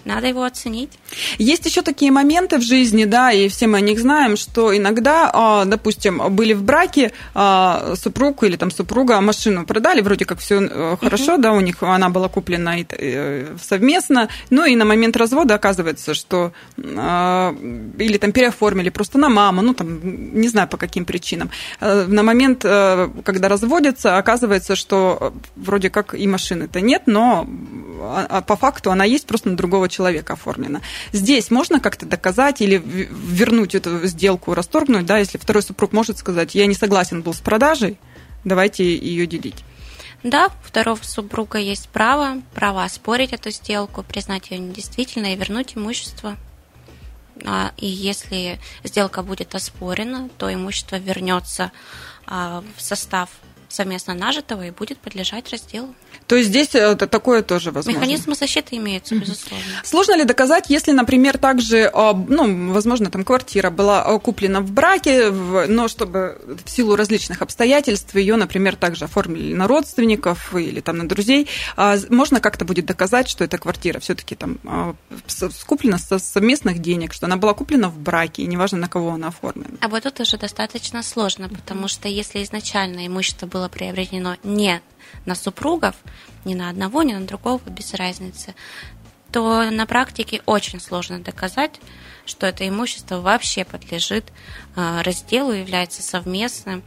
надо 0.05 0.27
его 0.27 0.43
оценить. 0.43 0.91
Есть 1.37 1.65
еще 1.65 1.81
такие 1.81 2.11
моменты 2.11 2.57
в 2.57 2.61
жизни, 2.61 3.05
да, 3.05 3.31
и 3.31 3.47
все 3.47 3.67
мы 3.67 3.77
о 3.77 3.81
них 3.81 3.99
знаем, 3.99 4.37
что 4.37 4.75
иногда, 4.75 5.29
а, 5.33 5.65
допустим, 5.65 6.21
были 6.35 6.53
в 6.53 6.63
браке 6.63 7.11
а, 7.33 7.93
супруг 7.95 8.43
или 8.43 8.55
там 8.55 8.71
супруга 8.71 9.21
машину 9.21 9.65
продали, 9.65 10.01
вроде 10.01 10.25
как 10.25 10.39
все 10.39 10.61
э, 10.61 10.97
хорошо, 10.99 11.35
uh-huh. 11.35 11.41
да, 11.41 11.53
у 11.53 11.61
них 11.61 11.83
она 11.83 12.09
была 12.09 12.27
куплена 12.29 12.77
э, 12.79 13.55
совместно, 13.61 14.29
ну 14.49 14.65
и 14.65 14.75
на 14.75 14.85
момент 14.85 15.17
развода 15.17 15.55
оказывается, 15.55 16.13
что 16.13 16.53
а, 16.77 17.55
или 17.97 18.17
там 18.17 18.31
переоформили 18.31 18.89
просто 18.89 19.17
на 19.17 19.29
маму, 19.29 19.61
ну 19.61 19.73
там 19.73 19.99
не 20.33 20.47
знаю 20.47 20.67
по 20.67 20.77
каким 20.77 21.05
причинам. 21.05 21.49
Э, 21.79 22.05
на 22.07 22.23
момент, 22.23 22.61
когда 22.61 23.49
разводятся, 23.49 24.17
оказывается, 24.17 24.75
что 24.75 25.33
вроде 25.55 25.89
как 25.89 26.15
и 26.15 26.27
машины-то 26.27 26.81
нет, 26.81 27.03
но 27.05 27.47
по 28.47 28.55
факту 28.55 28.91
она 28.91 29.05
есть 29.05 29.27
просто 29.27 29.49
на 29.49 29.57
другого 29.57 29.89
человека 29.89 30.33
оформлена. 30.33 30.81
Здесь 31.11 31.51
можно 31.51 31.79
как-то 31.79 32.05
доказать 32.05 32.61
или 32.61 32.81
вернуть 32.83 33.75
эту 33.75 34.05
сделку, 34.07 34.53
расторгнуть, 34.53 35.05
да, 35.05 35.17
если 35.17 35.37
второй 35.37 35.63
супруг 35.63 35.93
может 35.93 36.17
сказать, 36.17 36.55
я 36.55 36.65
не 36.65 36.75
согласен 36.75 37.21
был 37.21 37.33
с 37.33 37.39
продажей, 37.39 37.97
давайте 38.43 38.95
ее 38.95 39.27
делить. 39.27 39.63
Да, 40.23 40.47
у 40.47 40.67
второго 40.67 40.99
супруга 41.01 41.57
есть 41.57 41.89
право, 41.89 42.41
право 42.53 42.83
оспорить 42.83 43.33
эту 43.33 43.49
сделку, 43.49 44.03
признать 44.03 44.51
ее 44.51 44.59
недействительной 44.59 45.33
и 45.33 45.35
вернуть 45.35 45.75
имущество. 45.75 46.37
А, 47.43 47.71
и 47.77 47.87
если 47.87 48.59
сделка 48.83 49.23
будет 49.23 49.55
оспорена, 49.55 50.29
то 50.37 50.53
имущество 50.53 50.97
вернется 50.97 51.71
а, 52.27 52.63
в 52.77 52.81
состав 52.81 53.29
совместно 53.71 54.13
нажитого 54.13 54.65
и 54.67 54.71
будет 54.71 54.97
подлежать 54.97 55.49
разделу. 55.49 55.93
То 56.27 56.35
есть 56.35 56.49
здесь 56.49 56.73
э, 56.75 56.95
такое 56.95 57.41
тоже 57.41 57.71
возможно. 57.71 57.99
Механизмы 57.99 58.35
защиты 58.35 58.77
имеются, 58.77 59.15
безусловно. 59.15 59.65
Сложно 59.83 60.17
ли 60.17 60.23
доказать, 60.23 60.69
если, 60.69 60.91
например, 60.91 61.37
также, 61.37 61.91
э, 61.93 62.13
ну, 62.27 62.71
возможно, 62.71 63.09
там 63.09 63.23
квартира 63.23 63.69
была 63.69 64.05
э, 64.07 64.19
куплена 64.19 64.61
в 64.61 64.71
браке, 64.71 65.29
но 65.31 65.87
чтобы 65.87 66.39
в 66.63 66.69
силу 66.69 66.95
различных 66.95 67.41
обстоятельств 67.41 68.15
ее, 68.15 68.35
например, 68.35 68.75
также 68.75 69.05
оформили 69.05 69.53
на 69.53 69.67
родственников 69.67 70.55
или 70.55 70.79
там 70.79 70.97
на 70.97 71.07
друзей, 71.07 71.47
а 71.75 71.97
можно 72.09 72.39
как-то 72.39 72.65
будет 72.65 72.85
доказать, 72.85 73.27
что 73.27 73.43
эта 73.43 73.57
квартира 73.57 73.99
все-таки 73.99 74.35
там 74.35 74.57
куплена 75.65 75.97
со 75.97 76.19
совместных 76.19 76.79
денег, 76.79 77.13
что 77.13 77.25
она 77.25 77.37
была 77.37 77.53
куплена 77.53 77.89
в 77.89 77.97
браке, 77.97 78.43
и 78.43 78.47
неважно, 78.47 78.77
на 78.77 78.87
кого 78.87 79.11
она 79.11 79.29
оформлена. 79.29 79.77
А 79.81 79.87
вот 79.87 80.05
это 80.05 80.23
уже 80.23 80.37
достаточно 80.37 81.03
сложно, 81.03 81.49
потому 81.49 81.87
что 81.87 82.07
если 82.07 82.43
изначально 82.43 83.07
имущество 83.07 83.47
было 83.47 83.60
приобретено 83.69 84.37
не 84.43 84.81
на 85.25 85.35
супругов, 85.35 85.95
ни 86.45 86.53
на 86.53 86.69
одного, 86.69 87.03
ни 87.03 87.13
на 87.13 87.25
другого, 87.25 87.61
без 87.67 87.93
разницы, 87.93 88.55
то 89.31 89.69
на 89.69 89.85
практике 89.85 90.41
очень 90.45 90.79
сложно 90.79 91.19
доказать, 91.19 91.79
что 92.25 92.47
это 92.47 92.67
имущество 92.67 93.19
вообще 93.21 93.65
подлежит 93.65 94.25
а, 94.75 95.03
разделу, 95.03 95.51
является 95.51 96.01
совместным. 96.01 96.83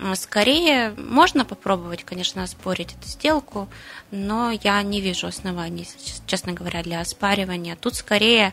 А, 0.00 0.14
скорее, 0.14 0.94
можно 0.96 1.44
попробовать, 1.44 2.04
конечно, 2.04 2.42
оспорить 2.42 2.94
эту 2.94 3.08
сделку, 3.08 3.68
но 4.10 4.50
я 4.50 4.82
не 4.82 5.00
вижу 5.00 5.26
оснований, 5.26 5.88
честно 6.26 6.52
говоря, 6.52 6.82
для 6.82 7.00
оспаривания. 7.00 7.76
Тут 7.76 7.94
скорее 7.94 8.52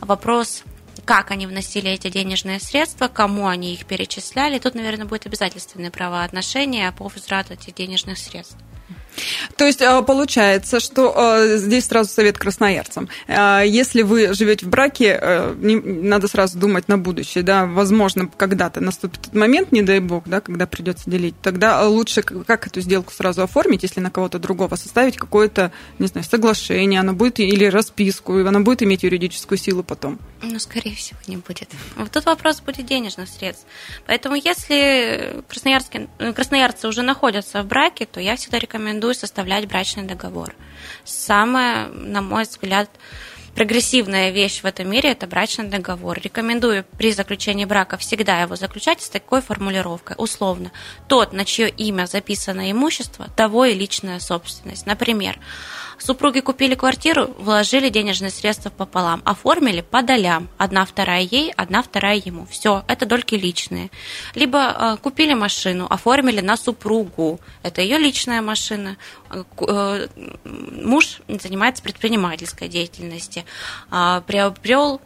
вопрос 0.00 0.62
как 1.04 1.30
они 1.30 1.46
вносили 1.46 1.90
эти 1.90 2.08
денежные 2.10 2.60
средства, 2.60 3.08
кому 3.08 3.48
они 3.48 3.74
их 3.74 3.86
перечисляли. 3.86 4.58
Тут, 4.58 4.74
наверное, 4.74 5.06
будет 5.06 5.26
обязательственное 5.26 5.90
правоотношение 5.90 6.92
по 6.92 7.08
возврату 7.08 7.54
этих 7.54 7.74
денежных 7.74 8.18
средств. 8.18 8.56
То 9.56 9.64
есть 9.64 9.80
э, 9.80 10.02
получается, 10.02 10.80
что 10.80 11.14
э, 11.16 11.56
здесь 11.58 11.86
сразу 11.86 12.10
совет 12.10 12.38
красноярцам. 12.38 13.08
Э, 13.26 13.62
если 13.66 14.02
вы 14.02 14.34
живете 14.34 14.66
в 14.66 14.68
браке, 14.68 15.20
надо 15.58 16.28
сразу 16.28 16.58
думать 16.58 16.88
на 16.88 16.98
будущее. 16.98 17.44
Да? 17.44 17.66
Возможно, 17.66 18.28
когда-то 18.36 18.80
наступит 18.80 19.20
этот 19.20 19.34
момент, 19.34 19.72
не 19.72 19.82
дай 19.82 20.00
бог, 20.00 20.24
да, 20.26 20.40
когда 20.40 20.66
придется 20.66 21.10
делить. 21.10 21.34
Тогда 21.42 21.86
лучше 21.86 22.22
как 22.22 22.66
эту 22.66 22.80
сделку 22.80 23.12
сразу 23.12 23.42
оформить, 23.42 23.82
если 23.82 24.00
на 24.00 24.10
кого-то 24.10 24.38
другого 24.38 24.76
составить 24.76 25.16
какое-то, 25.16 25.72
не 25.98 26.06
знаю, 26.06 26.24
соглашение, 26.24 27.00
оно 27.00 27.12
будет 27.12 27.40
или 27.40 27.64
расписку, 27.66 28.38
и 28.38 28.46
оно 28.46 28.60
будет 28.60 28.82
иметь 28.82 29.02
юридическую 29.02 29.58
силу 29.58 29.82
потом. 29.82 30.18
Ну, 30.42 30.58
скорее 30.58 30.94
всего, 30.94 31.18
не 31.26 31.36
будет. 31.36 31.68
Вот 31.96 32.10
тут 32.10 32.26
вопрос 32.26 32.60
будет 32.60 32.86
денежных 32.86 33.28
средств. 33.28 33.66
Поэтому 34.06 34.36
если 34.36 35.42
красноярские, 35.48 36.08
красноярцы 36.34 36.86
уже 36.88 37.02
находятся 37.02 37.62
в 37.62 37.66
браке, 37.66 38.06
то 38.06 38.20
я 38.20 38.36
всегда 38.36 38.58
рекомендую 38.58 39.07
рекомендую 39.08 39.14
составлять 39.14 39.66
брачный 39.66 40.04
договор. 40.04 40.54
Самая, 41.04 41.88
на 41.88 42.20
мой 42.20 42.44
взгляд, 42.44 42.90
прогрессивная 43.58 44.30
вещь 44.30 44.62
в 44.62 44.66
этом 44.66 44.88
мире– 44.88 45.10
это 45.10 45.26
брачный 45.26 45.64
договор. 45.64 46.20
Рекомендую 46.22 46.84
при 46.96 47.10
заключении 47.10 47.64
брака 47.64 47.96
всегда 47.96 48.40
его 48.40 48.54
заключать 48.54 49.02
с 49.02 49.08
такой 49.08 49.42
формулировкой. 49.42 50.14
Условно, 50.16 50.70
тот, 51.08 51.32
на 51.32 51.44
чье 51.44 51.68
имя 51.68 52.06
записано 52.06 52.70
имущество, 52.70 53.26
того 53.34 53.64
и 53.64 53.74
личная 53.74 54.20
собственность. 54.20 54.86
Например, 54.86 55.40
Супруги 55.98 56.38
купили 56.40 56.76
квартиру, 56.76 57.34
вложили 57.38 57.88
денежные 57.88 58.30
средства 58.30 58.70
пополам, 58.70 59.20
оформили 59.24 59.80
по 59.80 60.02
долям. 60.02 60.48
Одна 60.56 60.86
вторая 60.86 61.22
ей, 61.22 61.52
одна 61.56 61.82
вторая 61.82 62.22
ему. 62.24 62.46
Все, 62.46 62.84
это 62.86 63.04
дольки 63.04 63.34
личные. 63.34 63.90
Либо 64.36 64.58
э, 64.58 64.96
купили 65.02 65.34
машину, 65.34 65.86
оформили 65.90 66.40
на 66.40 66.56
супругу. 66.56 67.40
Это 67.64 67.82
ее 67.82 67.98
личная 67.98 68.40
машина. 68.42 68.96
Э, 69.30 69.42
э 69.66 70.08
муж 70.44 71.20
занимается 71.26 71.82
предпринимательской 71.82 72.68
деятельностью. 72.68 73.42
Э, 73.90 74.22
приобрел 74.26 75.00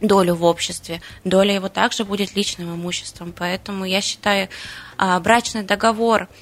долю 0.00 0.34
в 0.34 0.44
обществе, 0.44 1.00
доля 1.24 1.54
его 1.54 1.68
также 1.68 2.04
будет 2.04 2.36
личным 2.36 2.74
имуществом. 2.74 3.32
Поэтому 3.36 3.84
я 3.84 4.00
считаю, 4.00 4.48
э, 4.98 5.20
брачный 5.20 5.62
договор– 5.62 6.28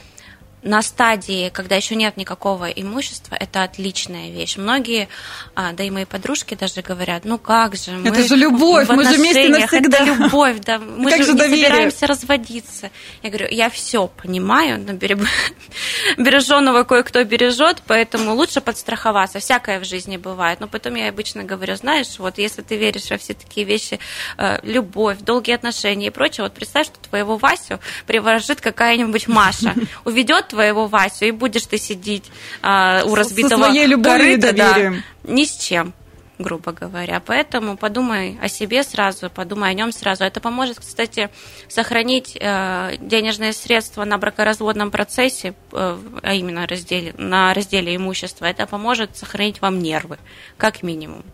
на 0.64 0.82
стадии, 0.82 1.50
когда 1.50 1.76
еще 1.76 1.94
нет 1.94 2.16
никакого 2.16 2.68
имущества, 2.68 3.36
это 3.38 3.62
отличная 3.62 4.30
вещь. 4.30 4.56
Многие, 4.56 5.08
а, 5.54 5.72
да 5.72 5.84
и 5.84 5.90
мои 5.90 6.06
подружки 6.06 6.54
даже 6.54 6.80
говорят, 6.80 7.24
ну 7.24 7.38
как 7.38 7.76
же, 7.76 7.92
мы 7.92 8.08
это 8.08 8.26
же 8.26 8.36
любовь, 8.36 8.88
мы 8.88 9.04
же 9.04 9.16
вместе 9.16 9.48
навсегда. 9.50 9.98
Это 9.98 10.04
любовь, 10.04 10.56
да, 10.60 10.78
мы 10.96 11.10
как 11.10 11.20
же, 11.20 11.26
же 11.26 11.32
не 11.34 11.40
собираемся 11.40 12.06
разводиться. 12.06 12.90
Я 13.22 13.30
говорю, 13.30 13.48
я 13.50 13.68
все 13.68 14.08
понимаю, 14.08 14.80
но 14.80 14.94
береженного 16.16 16.84
кое-кто 16.84 17.22
бережет, 17.24 17.82
поэтому 17.86 18.34
лучше 18.34 18.60
подстраховаться. 18.60 19.38
Всякое 19.38 19.80
в 19.80 19.84
жизни 19.84 20.16
бывает. 20.16 20.60
Но 20.60 20.68
потом 20.68 20.94
я 20.94 21.08
обычно 21.08 21.44
говорю, 21.44 21.76
знаешь, 21.76 22.18
вот 22.18 22.38
если 22.38 22.62
ты 22.62 22.76
веришь 22.76 23.10
во 23.10 23.18
все 23.18 23.34
такие 23.34 23.66
вещи, 23.66 23.98
э, 24.38 24.60
любовь, 24.62 25.18
долгие 25.18 25.52
отношения 25.52 26.06
и 26.06 26.10
прочее, 26.10 26.44
вот 26.44 26.54
представь, 26.54 26.86
что 26.86 26.98
твоего 27.08 27.36
Васю 27.36 27.80
приворожит 28.06 28.60
какая-нибудь 28.60 29.28
Маша, 29.28 29.74
уведет 30.04 30.53
твоего 30.54 30.86
Васю, 30.86 31.26
и 31.26 31.30
будешь 31.32 31.66
ты 31.66 31.78
сидеть 31.78 32.30
а, 32.62 33.02
у 33.04 33.14
разбитого 33.14 33.64
Со 33.64 33.70
своей 33.70 34.02
корыта, 34.02 34.52
да, 34.52 34.94
ни 35.24 35.44
с 35.44 35.56
чем 35.56 35.92
грубо 36.38 36.72
говоря. 36.72 37.22
Поэтому 37.24 37.76
подумай 37.76 38.38
о 38.42 38.48
себе 38.48 38.82
сразу, 38.82 39.30
подумай 39.30 39.70
о 39.70 39.74
нем 39.74 39.92
сразу. 39.92 40.24
Это 40.24 40.40
поможет, 40.40 40.80
кстати, 40.80 41.30
сохранить 41.68 42.36
э, 42.40 42.96
денежные 42.98 43.52
средства 43.52 44.04
на 44.04 44.18
бракоразводном 44.18 44.90
процессе, 44.90 45.54
э, 45.72 45.98
а 46.22 46.34
именно 46.34 46.66
разделе, 46.66 47.14
на 47.18 47.54
разделе 47.54 47.94
имущества. 47.94 48.46
Это 48.46 48.66
поможет 48.66 49.16
сохранить 49.16 49.60
вам 49.60 49.78
нервы, 49.78 50.18
как 50.56 50.82
минимум. 50.82 51.24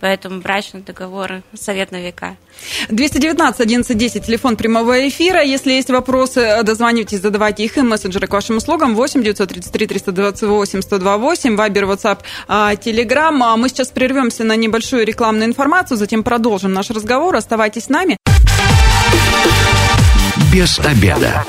Поэтому 0.00 0.40
брачный 0.40 0.80
договор– 0.80 1.42
совет 1.54 1.92
на 1.92 2.00
века. 2.00 2.36
219 2.88 3.60
11 3.60 3.98
10, 3.98 4.26
телефон 4.26 4.56
прямого 4.56 5.06
эфира. 5.08 5.42
Если 5.42 5.72
есть 5.72 5.90
вопросы, 5.90 6.60
дозванивайтесь, 6.62 7.20
задавайте 7.20 7.64
их 7.64 7.76
и 7.76 7.82
мессенджеры 7.82 8.26
к 8.26 8.32
вашим 8.32 8.56
услугам. 8.56 8.94
8 8.94 9.22
933 9.22 9.86
328 9.86 10.82
128, 10.82 11.56
вайбер, 11.56 11.84
ватсап, 11.84 12.22
телеграм. 12.48 13.36
Мы 13.60 13.68
сейчас 13.68 13.88
прервемся 13.88 14.44
на 14.44 14.56
небольшую 14.56 15.04
рекламную 15.04 15.46
информацию, 15.46 15.98
затем 15.98 16.22
продолжим 16.22 16.72
наш 16.72 16.90
разговор. 16.90 17.36
Оставайтесь 17.36 17.84
с 17.84 17.88
нами. 17.88 18.16
Без 20.52 20.78
обеда. 20.78 21.44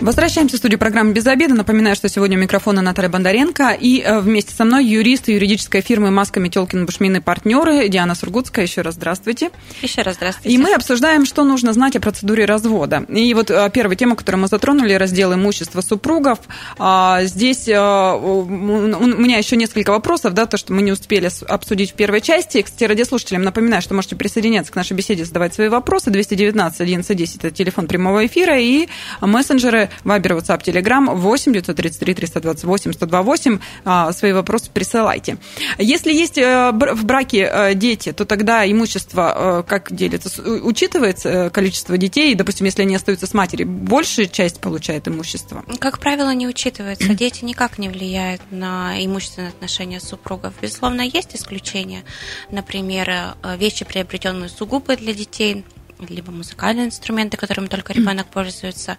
Возвращаемся 0.00 0.56
в 0.56 0.58
студию 0.58 0.78
программы 0.78 1.12
«Без 1.12 1.26
обеда». 1.26 1.52
Напоминаю, 1.52 1.94
что 1.94 2.08
сегодня 2.08 2.38
у 2.38 2.40
микрофона 2.40 2.80
Наталья 2.80 3.10
Бондаренко 3.10 3.76
и 3.78 4.00
э, 4.00 4.20
вместе 4.20 4.54
со 4.54 4.64
мной 4.64 4.86
юрист 4.86 5.28
юридической 5.28 5.82
фирмы 5.82 6.10
«Маска 6.10 6.40
Метелкин 6.40 6.86
Бушмин 6.86 7.20
партнеры» 7.20 7.86
Диана 7.90 8.14
Сургутская. 8.14 8.64
Еще 8.64 8.80
раз 8.80 8.94
здравствуйте. 8.94 9.50
Еще 9.82 10.00
раз 10.00 10.14
здравствуйте. 10.14 10.56
И 10.56 10.58
мы 10.58 10.72
обсуждаем, 10.72 11.26
что 11.26 11.44
нужно 11.44 11.74
знать 11.74 11.96
о 11.96 12.00
процедуре 12.00 12.46
развода. 12.46 13.04
И 13.10 13.34
вот 13.34 13.50
э, 13.50 13.70
первая 13.74 13.94
тема, 13.94 14.16
которую 14.16 14.40
мы 14.40 14.48
затронули, 14.48 14.94
раздел 14.94 15.34
имущества 15.34 15.82
супругов. 15.82 16.38
А, 16.78 17.22
здесь 17.24 17.68
э, 17.68 17.78
у 17.78 18.46
меня 18.46 19.36
еще 19.36 19.56
несколько 19.56 19.90
вопросов, 19.90 20.32
да, 20.32 20.46
то, 20.46 20.56
что 20.56 20.72
мы 20.72 20.80
не 20.80 20.92
успели 20.92 21.28
обсудить 21.46 21.90
в 21.90 21.94
первой 21.94 22.22
части. 22.22 22.62
Кстати, 22.62 22.84
радиослушателям 22.84 23.42
напоминаю, 23.42 23.82
что 23.82 23.92
можете 23.92 24.16
присоединяться 24.16 24.72
к 24.72 24.76
нашей 24.76 24.94
беседе, 24.94 25.26
задавать 25.26 25.52
свои 25.52 25.68
вопросы. 25.68 26.08
219 26.08 26.80
11 26.80 27.16
10 27.18 27.36
это 27.36 27.50
телефон 27.50 27.86
прямого 27.86 28.24
эфира 28.24 28.58
и 28.58 28.88
мессенджеры 29.20 29.89
Вайбер, 30.04 30.32
WhatsApp, 30.32 30.62
Telegram 30.62 31.14
8 31.14 31.52
933 31.52 32.14
328 32.14 32.92
128. 32.92 33.58
Свои 34.12 34.32
вопросы 34.32 34.70
присылайте. 34.72 35.38
Если 35.78 36.12
есть 36.12 36.38
э, 36.38 36.70
в 36.72 37.04
браке 37.04 37.50
э, 37.50 37.74
дети, 37.74 38.12
то 38.12 38.24
тогда 38.24 38.70
имущество 38.70 39.60
э, 39.60 39.68
как 39.68 39.94
делится? 39.94 40.42
Учитывается 40.42 41.50
количество 41.50 41.96
детей, 41.96 42.34
допустим, 42.34 42.66
если 42.66 42.82
они 42.82 42.94
остаются 42.96 43.26
с 43.26 43.34
матерью, 43.34 43.66
большая 43.68 44.26
часть 44.26 44.60
получает 44.60 45.08
имущество? 45.08 45.64
Как 45.78 45.98
правило, 45.98 46.32
не 46.34 46.46
учитывается. 46.46 47.14
Дети 47.14 47.44
никак 47.44 47.78
не 47.78 47.88
влияют 47.88 48.42
на 48.50 49.04
имущественные 49.04 49.50
отношения 49.50 50.00
супругов. 50.00 50.54
Безусловно, 50.60 51.02
есть 51.02 51.34
исключения. 51.34 52.04
Например, 52.50 53.34
вещи, 53.58 53.84
приобретенные 53.84 54.48
сугубо 54.48 54.96
для 54.96 55.12
детей– 55.12 55.64
либо 56.08 56.30
музыкальные 56.32 56.86
инструменты, 56.86 57.36
которыми 57.36 57.66
только 57.66 57.92
ребенок 57.92 58.26
пользуется, 58.26 58.98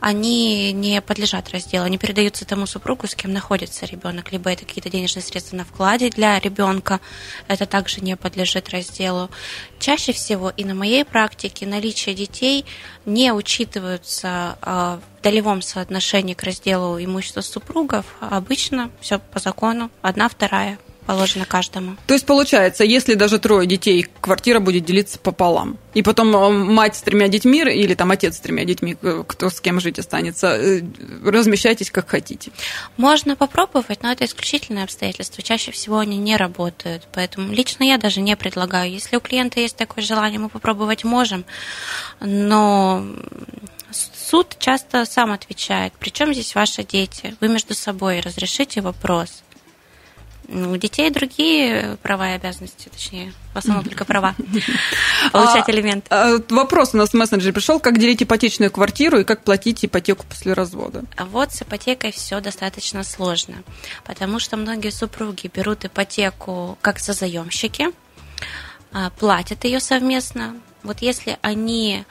они 0.00 0.72
не 0.72 1.00
подлежат 1.00 1.50
разделу, 1.50 1.84
они 1.84 1.98
передаются 1.98 2.44
тому 2.44 2.66
супругу, 2.66 3.06
с 3.06 3.14
кем 3.14 3.32
находится 3.32 3.86
ребенок, 3.86 4.32
либо 4.32 4.50
это 4.50 4.64
какие-то 4.64 4.90
денежные 4.90 5.22
средства 5.22 5.56
на 5.56 5.64
вкладе 5.64 6.10
для 6.10 6.38
ребенка, 6.38 7.00
это 7.48 7.66
также 7.66 8.00
не 8.00 8.16
подлежит 8.16 8.70
разделу. 8.70 9.30
Чаще 9.78 10.12
всего 10.12 10.50
и 10.50 10.64
на 10.64 10.74
моей 10.74 11.04
практике 11.04 11.66
наличие 11.66 12.14
детей 12.14 12.64
не 13.06 13.32
учитываются 13.32 14.58
а, 14.62 15.00
в 15.18 15.22
долевом 15.22 15.62
соотношении 15.62 16.34
к 16.34 16.42
разделу 16.42 16.98
имущества 17.02 17.40
супругов. 17.40 18.06
Обычно 18.20 18.90
все 19.00 19.18
по 19.18 19.40
закону, 19.40 19.90
одна 20.02 20.28
вторая 20.28 20.78
положено 21.06 21.44
каждому. 21.44 21.96
То 22.06 22.14
есть 22.14 22.26
получается, 22.26 22.84
если 22.84 23.14
даже 23.14 23.38
трое 23.38 23.66
детей, 23.66 24.06
квартира 24.20 24.60
будет 24.60 24.84
делиться 24.84 25.18
пополам. 25.18 25.78
И 25.94 26.02
потом 26.02 26.34
э, 26.34 26.50
мать 26.50 26.96
с 26.96 27.02
тремя 27.02 27.28
детьми 27.28 27.60
или 27.60 27.94
там 27.94 28.10
отец 28.10 28.36
с 28.36 28.40
тремя 28.40 28.64
детьми, 28.64 28.96
кто 29.26 29.50
с 29.50 29.60
кем 29.60 29.80
жить 29.80 29.98
останется, 29.98 30.48
э, 30.48 30.82
размещайтесь 31.24 31.90
как 31.90 32.08
хотите. 32.08 32.50
Можно 32.96 33.36
попробовать, 33.36 34.02
но 34.02 34.10
это 34.10 34.24
исключительное 34.24 34.84
обстоятельство. 34.84 35.42
Чаще 35.42 35.70
всего 35.70 35.98
они 35.98 36.16
не 36.16 36.36
работают. 36.36 37.06
Поэтому 37.12 37.52
лично 37.52 37.84
я 37.84 37.98
даже 37.98 38.20
не 38.20 38.36
предлагаю. 38.36 38.90
Если 38.90 39.16
у 39.16 39.20
клиента 39.20 39.60
есть 39.60 39.76
такое 39.76 40.04
желание, 40.04 40.38
мы 40.38 40.48
попробовать 40.48 41.04
можем. 41.04 41.44
Но 42.20 43.04
суд 43.92 44.56
часто 44.58 45.04
сам 45.04 45.32
отвечает. 45.32 45.92
Причем 45.98 46.32
здесь 46.32 46.54
ваши 46.54 46.82
дети? 46.82 47.36
Вы 47.40 47.48
между 47.48 47.74
собой 47.74 48.20
разрешите 48.20 48.80
вопрос. 48.80 49.42
У 50.54 50.76
детей 50.76 51.10
другие 51.10 51.98
права 52.00 52.30
и 52.30 52.32
обязанности, 52.34 52.88
точнее, 52.88 53.32
в 53.54 53.58
основном 53.58 53.84
только 53.88 54.04
права. 54.04 54.36
Получать 55.32 55.68
элемент. 55.68 56.06
А, 56.10 56.36
вопрос 56.48 56.94
у 56.94 56.96
нас 56.96 57.10
в 57.10 57.14
мессенджере 57.14 57.52
пришел, 57.52 57.80
как 57.80 57.98
делить 57.98 58.22
ипотечную 58.22 58.70
квартиру 58.70 59.18
и 59.18 59.24
как 59.24 59.42
платить 59.42 59.84
ипотеку 59.84 60.24
после 60.28 60.52
развода? 60.52 61.04
А 61.16 61.24
вот 61.24 61.52
с 61.52 61.62
ипотекой 61.62 62.12
все 62.12 62.40
достаточно 62.40 63.02
сложно, 63.02 63.56
потому 64.04 64.38
что 64.38 64.56
многие 64.56 64.90
супруги 64.90 65.50
берут 65.52 65.84
ипотеку 65.86 66.78
как 66.80 67.00
за 67.00 67.14
заемщики, 67.14 67.88
а, 68.92 69.10
платят 69.10 69.64
ее 69.64 69.80
совместно. 69.80 70.54
Вот 70.84 70.98
если 71.00 71.36
они 71.42 72.04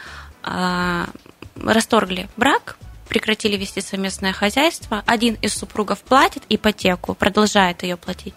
расторгли 1.55 2.27
брак, 2.35 2.75
прекратили 3.13 3.55
вести 3.57 3.79
совместное 3.79 4.33
хозяйство, 4.33 5.03
один 5.05 5.35
из 5.35 5.53
супругов 5.53 5.99
платит 5.99 6.41
ипотеку, 6.49 7.13
продолжает 7.13 7.83
ее 7.83 7.95
платить, 7.95 8.33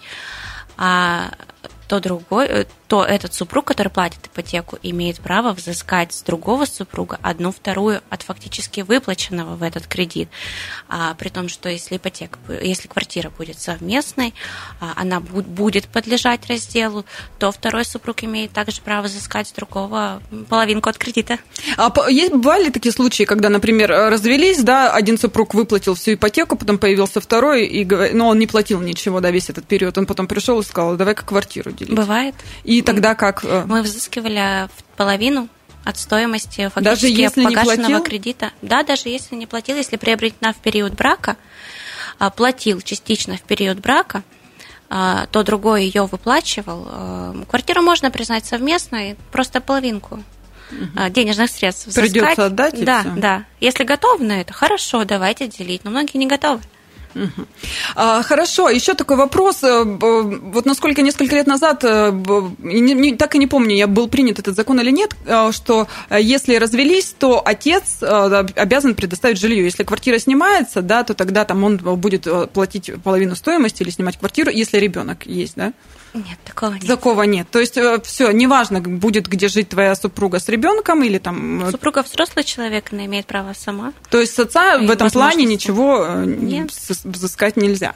а 0.77 1.31
то 1.89 2.01
другой, 2.01 2.47
э, 2.47 2.65
то 2.89 3.05
этот 3.05 3.35
супруг, 3.35 3.65
который 3.65 3.89
платит 3.89 4.27
ипотеку, 4.27 4.79
имеет 4.83 5.21
право 5.21 5.53
взыскать 5.53 6.13
с 6.13 6.23
другого 6.23 6.65
супруга 6.67 7.19
одну 7.23 7.51
вторую 7.53 8.01
от 8.11 8.23
фактически 8.23 8.81
выплаченного 8.81 9.57
в 9.57 9.63
этот 9.63 9.87
кредит. 9.87 10.29
А, 10.89 11.15
при 11.15 11.29
том, 11.29 11.49
что 11.49 11.69
если 11.69 11.97
ипотека, 11.97 12.39
если 12.63 12.89
квартира 12.89 13.31
будет 13.31 13.59
совместной, 13.59 14.35
а, 14.81 14.93
она 14.97 15.21
будет 15.21 15.87
подлежать 15.87 16.47
разделу, 16.49 17.05
то 17.39 17.51
второй 17.51 17.85
супруг 17.85 18.23
имеет 18.25 18.53
также 18.53 18.81
право 18.81 19.07
взыскать 19.07 19.49
с 19.49 19.53
другого 19.53 20.23
половинку 20.49 20.89
от 20.89 20.99
кредита. 20.99 21.39
А 21.77 21.93
есть 22.09 22.33
бывали 22.33 22.71
такие 22.71 22.93
случаи, 22.93 23.25
когда, 23.25 23.49
например, 23.49 23.91
развелись, 23.91 24.63
да, 24.63 24.93
один 24.93 25.19
супруг 25.19 25.55
выплатил 25.55 25.95
всю 25.95 26.15
ипотеку, 26.15 26.57
потом 26.57 26.79
появился 26.79 27.21
второй, 27.21 27.67
и, 27.67 27.85
но 28.15 28.29
он 28.29 28.39
не 28.39 28.47
платил 28.47 28.81
ничего, 28.81 29.21
да, 29.21 29.31
весь 29.31 29.51
этот 29.51 29.67
период. 29.67 29.99
Он 29.99 30.07
потом 30.07 30.27
пришел 30.27 30.61
и 30.61 30.65
сказал, 30.65 30.97
давай-ка 30.97 31.25
квартиру 31.25 31.73
делить. 31.77 31.95
Бывает. 31.95 32.35
И 32.65 32.79
и 32.79 32.83
тогда 32.83 33.15
как? 33.15 33.45
Э, 33.45 33.65
Мы 33.67 33.83
взыскивали 33.83 34.69
половину 34.97 35.49
от 35.85 35.99
стоимости 35.99 36.69
фактически 36.69 36.83
даже 36.83 37.07
если 37.09 37.45
погашенного 37.45 37.77
не 37.77 37.95
платил? 37.95 38.03
кредита. 38.03 38.51
Да, 38.61 38.83
даже 38.83 39.09
если 39.09 39.37
не 39.37 39.47
платил, 39.47 39.77
если 39.77 39.97
приобретена 39.97 40.53
в 40.53 40.57
период 40.57 40.95
брака, 40.95 41.37
а, 42.19 42.31
платил 42.31 42.81
частично 42.81 43.37
в 43.37 43.43
период 43.43 43.79
брака, 43.79 44.25
а, 44.89 45.27
то 45.27 45.43
другой 45.45 45.85
ее 45.85 46.07
выплачивал. 46.07 46.89
Э, 46.91 47.45
квартиру 47.49 47.83
можно 47.83 48.11
признать 48.11 48.47
совместной, 48.47 49.17
просто 49.31 49.61
половинку 49.61 50.23
угу. 50.71 51.09
денежных 51.11 51.51
средств. 51.51 51.95
Придется 51.95 52.47
отдать? 52.47 52.85
Да, 52.85 53.05
да. 53.17 53.45
Если 53.61 53.85
готовы 53.85 54.25
на 54.25 54.41
это, 54.41 54.53
хорошо, 54.53 55.05
давайте 55.05 55.49
делить. 55.49 55.85
Но 55.85 55.91
многие 55.91 56.19
не 56.19 56.27
готовы. 56.27 56.61
А, 57.95 58.23
хорошо, 58.23 58.69
еще 58.69 58.95
такой 58.95 59.17
вопрос. 59.17 59.63
Э, 59.63 59.85
вот 59.85 60.67
насколько 60.67 61.03
несколько 61.03 61.37
лет 61.37 61.47
назад, 61.47 61.85
э, 61.85 62.13
так 63.19 63.35
и 63.35 63.39
не 63.39 63.47
помню, 63.47 63.77
я 63.77 63.87
был 63.87 64.09
принят 64.09 64.39
этот 64.39 64.57
закон 64.57 64.81
или 64.81 64.91
нет, 64.91 65.17
э, 65.25 65.51
что 65.53 65.89
если 66.11 66.57
развелись, 66.57 67.15
то 67.19 67.43
отец 67.45 68.03
обязан 68.03 68.95
предоставить 68.95 69.39
жилье. 69.39 69.65
Если 69.65 69.85
квартира 69.85 70.19
снимается, 70.19 70.83
да, 70.83 71.05
то 71.05 71.15
тогда 71.15 71.45
там 71.45 71.65
он 71.65 71.77
будет 71.77 72.27
платить 72.53 72.91
половину 73.03 73.35
стоимости 73.35 73.83
или 73.83 73.91
снимать 73.91 74.19
квартиру, 74.19 74.51
если 74.51 74.79
ребенок 74.79 75.27
есть, 75.27 75.55
да? 75.57 75.73
Нет, 76.17 76.39
такого 76.45 76.73
нет. 76.73 76.87
Такого 76.87 77.23
нет. 77.23 77.51
То 77.51 77.61
есть 77.61 77.79
все, 78.05 78.31
неважно, 78.31 78.81
будет 78.81 79.29
где 79.29 79.49
жить 79.49 79.69
твоя 79.69 79.95
супруга 79.95 80.39
с 80.41 80.49
ребенком 80.49 81.05
или 81.05 81.19
там. 81.19 81.71
Супруга 81.71 82.03
взрослый 82.03 82.45
человек, 82.45 82.93
она 82.93 83.05
имеет 83.05 83.27
право 83.27 83.53
сама. 83.53 83.93
То 84.11 84.21
есть 84.21 84.35
с 84.35 84.39
отца 84.39 84.79
в 84.79 84.91
этом 84.91 85.11
плане 85.11 85.45
ничего 85.45 86.07
нет 86.25 86.71
взыскать 87.05 87.57
нельзя. 87.57 87.95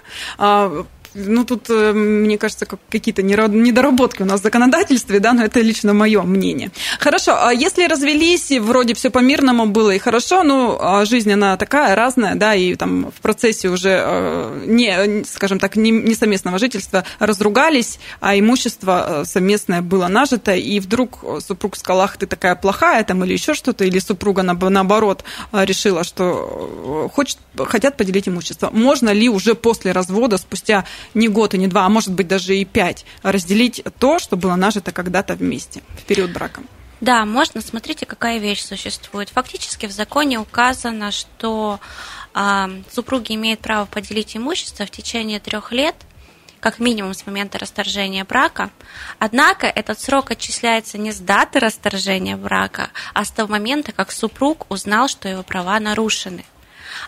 Ну, 1.15 1.45
тут, 1.45 1.69
э, 1.71 1.93
мне 1.93 2.39
кажется, 2.39 2.67
какие-то 2.67 3.23
недоработки 3.23 4.23
у 4.23 4.25
нас 4.25 4.41
в 4.41 4.43
законодательстве, 4.43 5.19
да, 5.21 5.33
но 5.33 5.45
это 5.45 5.61
лично 5.61 5.93
мое 5.93 6.23
мнение. 6.23 6.71
Хорошо, 6.99 7.37
а 7.41 7.53
если 7.53 7.87
развелись, 7.87 8.51
и 8.51 8.61
вроде 8.61 8.95
все 8.95 9.11
по-мирному 9.11 9.67
было 9.67 9.91
и 9.91 9.99
хорошо, 9.99 10.43
ну, 10.43 10.79
а 10.81 11.05
жизнь, 11.05 11.33
она 11.33 11.57
такая 11.57 11.95
разная, 11.95 12.37
да, 12.37 12.55
и 12.55 12.75
там 12.77 13.11
в 13.11 13.21
процессе 13.21 13.69
уже 13.69 14.03
э, 14.05 14.65
не, 14.67 15.25
скажем 15.25 15.59
так, 15.59 15.77
не, 15.77 15.91
не 15.91 16.15
совместного 16.15 16.59
жительства 16.59 17.05
разругались, 17.19 17.99
а 18.21 18.39
имущество 18.39 19.23
э, 19.23 19.25
совместное 19.25 19.83
было 19.83 20.07
нажито, 20.07 20.55
и 20.55 20.79
вдруг 20.79 21.25
супруг 21.47 21.77
сказал, 21.77 22.03
ах, 22.03 22.17
ты 22.17 22.27
такая 22.27 22.55
плохая, 22.55 23.03
там, 23.05 23.25
или 23.25 23.33
еще 23.33 23.55
что-то, 23.55 23.85
или 23.85 23.99
супруга, 23.99 24.43
наоборот, 24.43 25.25
решила, 25.53 26.05
что 26.05 27.11
хочет, 27.13 27.39
хотят 27.57 27.97
поделить 27.97 28.29
имущество. 28.29 28.71
Можно 28.73 29.11
ли 29.11 29.29
уже 29.29 29.55
после 29.55 29.93
развода, 29.93 30.39
спустя 30.39 30.85
не 31.15 31.29
год 31.29 31.55
и 31.55 31.59
не 31.59 31.67
два, 31.67 31.87
а 31.87 31.89
может 31.89 32.13
быть 32.13 32.29
даже 32.29 32.57
и 32.57 32.65
пять, 32.65 33.05
разделить 33.23 33.83
то, 33.99 34.19
что 34.19 34.37
было 34.37 34.57
нажито 34.57 34.93
когда-то 34.93 35.35
вместе 35.35 35.83
в 35.99 36.05
период 36.05 36.33
брака. 36.33 36.63
Да, 37.01 37.25
можно. 37.25 37.63
Смотрите, 37.63 38.05
какая 38.05 38.39
вещь 38.39 38.63
существует. 38.63 39.31
Фактически 39.31 39.87
в 39.87 39.93
законе 39.93 40.39
указано, 40.39 41.13
что 41.13 41.81
э, 42.35 42.83
супруги 42.93 43.35
имеют 43.35 43.61
право 43.61 43.87
поделить 43.87 44.37
имущество 44.37 44.85
в 44.85 44.91
течение 44.91 45.41
трех 45.41 45.73
лет, 45.73 45.95
как 46.61 46.79
минимум 46.79 47.15
с 47.15 47.25
момента 47.25 47.59
расторжения 47.59 48.25
брака. 48.25 48.71
Однако 49.19 49.67
этот 49.67 49.99
срок 49.99 50.31
отчисляется 50.31 50.99
не 50.99 51.11
с 51.11 51.19
даты 51.19 51.59
расторжения 51.59 52.37
брака, 52.37 52.91
а 53.15 53.25
с 53.25 53.31
того 53.31 53.51
момента, 53.51 53.93
как 53.93 54.13
супруг 54.13 54.67
узнал, 54.71 55.09
что 55.09 55.27
его 55.29 55.43
права 55.43 55.81
нарушены. 55.81 56.45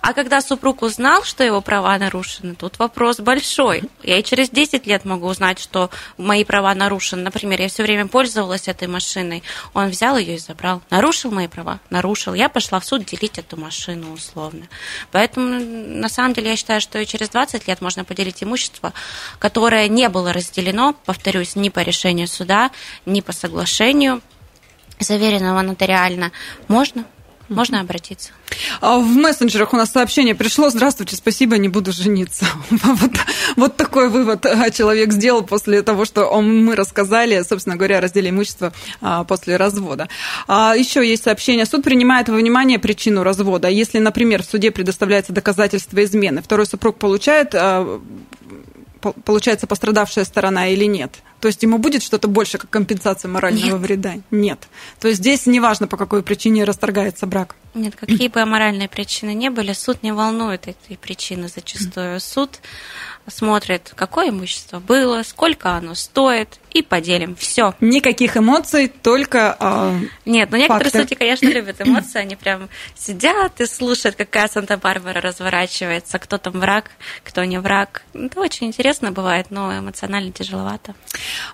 А 0.00 0.12
когда 0.14 0.40
супруг 0.40 0.82
узнал, 0.82 1.24
что 1.24 1.44
его 1.44 1.60
права 1.60 1.96
нарушены, 1.98 2.54
тут 2.54 2.78
вопрос 2.78 3.20
большой. 3.20 3.82
Я 4.02 4.18
и 4.18 4.22
через 4.24 4.50
10 4.50 4.86
лет 4.86 5.04
могу 5.04 5.26
узнать, 5.26 5.58
что 5.58 5.90
мои 6.16 6.44
права 6.44 6.74
нарушены. 6.74 7.22
Например, 7.22 7.60
я 7.60 7.68
все 7.68 7.82
время 7.82 8.06
пользовалась 8.06 8.68
этой 8.68 8.88
машиной, 8.88 9.42
он 9.74 9.88
взял 9.88 10.16
ее 10.16 10.36
и 10.36 10.38
забрал. 10.38 10.82
Нарушил 10.90 11.30
мои 11.30 11.48
права? 11.48 11.80
Нарушил. 11.90 12.34
Я 12.34 12.48
пошла 12.48 12.80
в 12.80 12.84
суд 12.84 13.04
делить 13.04 13.38
эту 13.38 13.56
машину 13.56 14.12
условно. 14.12 14.68
Поэтому, 15.10 15.46
на 15.46 16.08
самом 16.08 16.32
деле, 16.32 16.50
я 16.50 16.56
считаю, 16.56 16.80
что 16.80 16.98
и 16.98 17.06
через 17.06 17.28
20 17.28 17.68
лет 17.68 17.80
можно 17.80 18.04
поделить 18.04 18.42
имущество, 18.42 18.92
которое 19.38 19.88
не 19.88 20.08
было 20.08 20.32
разделено, 20.32 20.94
повторюсь, 21.04 21.56
ни 21.56 21.68
по 21.68 21.80
решению 21.80 22.28
суда, 22.28 22.70
ни 23.06 23.20
по 23.20 23.32
соглашению 23.32 24.22
заверенного 24.98 25.62
нотариально. 25.62 26.32
Можно 26.68 27.04
можно 27.48 27.80
обратиться. 27.80 28.30
А 28.80 28.98
в 28.98 29.06
мессенджерах 29.06 29.72
у 29.72 29.76
нас 29.76 29.90
сообщение 29.90 30.34
пришло. 30.34 30.70
Здравствуйте, 30.70 31.16
спасибо, 31.16 31.58
не 31.58 31.68
буду 31.68 31.92
жениться. 31.92 32.46
Вот, 32.82 33.10
вот 33.56 33.76
такой 33.76 34.08
вывод 34.08 34.44
а, 34.46 34.70
человек 34.70 35.12
сделал 35.12 35.42
после 35.42 35.82
того, 35.82 36.04
что 36.04 36.24
он, 36.24 36.64
мы 36.64 36.76
рассказали, 36.76 37.42
собственно 37.42 37.76
говоря, 37.76 37.98
о 37.98 38.00
разделе 38.00 38.30
имущества 38.30 38.72
а, 39.00 39.24
после 39.24 39.56
развода. 39.56 40.08
А, 40.46 40.74
еще 40.76 41.06
есть 41.06 41.24
сообщение. 41.24 41.64
Суд 41.66 41.82
принимает 41.82 42.28
во 42.28 42.36
внимание 42.36 42.78
причину 42.78 43.22
развода. 43.22 43.68
Если, 43.68 43.98
например, 43.98 44.42
в 44.42 44.46
суде 44.46 44.70
предоставляется 44.70 45.32
доказательство 45.32 46.02
измены, 46.04 46.42
второй 46.42 46.66
супруг 46.66 46.98
получает 46.98 47.54
получается 49.24 49.66
пострадавшая 49.66 50.24
сторона 50.24 50.68
или 50.68 50.84
нет. 50.84 51.22
То 51.42 51.48
есть 51.48 51.60
ему 51.64 51.78
будет 51.78 52.04
что-то 52.04 52.28
больше, 52.28 52.56
как 52.56 52.70
компенсация 52.70 53.28
морального 53.28 53.76
нет. 53.76 53.80
вреда? 53.80 54.14
Нет. 54.30 54.68
То 55.00 55.08
есть 55.08 55.18
здесь 55.18 55.44
неважно, 55.46 55.88
по 55.88 55.96
какой 55.96 56.22
причине 56.22 56.62
расторгается 56.62 57.26
брак. 57.26 57.56
Нет, 57.74 57.96
какие 57.96 58.28
бы 58.28 58.44
моральные 58.44 58.88
причины 58.88 59.32
не 59.32 59.50
были, 59.50 59.72
суд 59.72 60.02
не 60.02 60.12
волнует 60.12 60.68
этой 60.68 60.98
причины 60.98 61.48
зачастую. 61.48 62.20
Суд 62.20 62.60
смотрит, 63.26 63.92
какое 63.94 64.30
имущество 64.30 64.80
было, 64.80 65.22
сколько 65.22 65.70
оно 65.70 65.94
стоит, 65.94 66.58
и 66.72 66.82
поделим. 66.82 67.36
Все. 67.36 67.74
Никаких 67.80 68.36
эмоций, 68.36 68.88
только 68.88 69.56
э, 69.60 69.98
Нет, 70.24 70.50
ну 70.50 70.56
некоторые 70.56 70.90
факты. 70.90 71.00
судьи, 71.00 71.16
конечно, 71.16 71.46
любят 71.46 71.80
эмоции, 71.80 72.18
они 72.18 72.34
прям 72.34 72.68
сидят 72.96 73.60
и 73.60 73.66
слушают, 73.66 74.16
какая 74.16 74.48
Санта-Барбара 74.48 75.20
разворачивается, 75.20 76.18
кто 76.18 76.38
там 76.38 76.54
враг, 76.54 76.90
кто 77.24 77.44
не 77.44 77.58
враг. 77.58 78.02
Это 78.14 78.40
очень 78.40 78.68
интересно 78.68 79.12
бывает, 79.12 79.48
но 79.50 79.78
эмоционально 79.78 80.32
тяжеловато. 80.32 80.94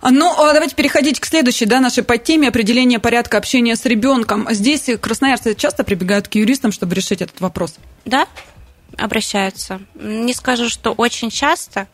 Ну, 0.03 0.33
а 0.41 0.53
давайте 0.53 0.77
переходить 0.77 1.19
к 1.21 1.27
следующей, 1.27 1.67
да, 1.67 1.81
нашей 1.81 2.05
подтеме 2.05 2.49
определения 2.49 3.01
порядка 3.01 3.39
общения 3.39 3.75
с 3.75 3.85
ребенком. 3.85 4.47
Здесь 4.51 4.89
красноярцы 5.01 5.55
часто 5.55 5.83
прибегают 5.83 6.08
к 6.09 6.35
юристам, 6.35 6.73
чтобы 6.73 6.95
решить 6.95 7.23
этот 7.23 7.41
вопрос. 7.41 7.77
Да, 8.05 8.27
обращаются. 8.97 9.81
Не 9.95 10.35
скажу, 10.35 10.69
что 10.69 10.93
очень 10.93 11.31
часто, 11.31 11.89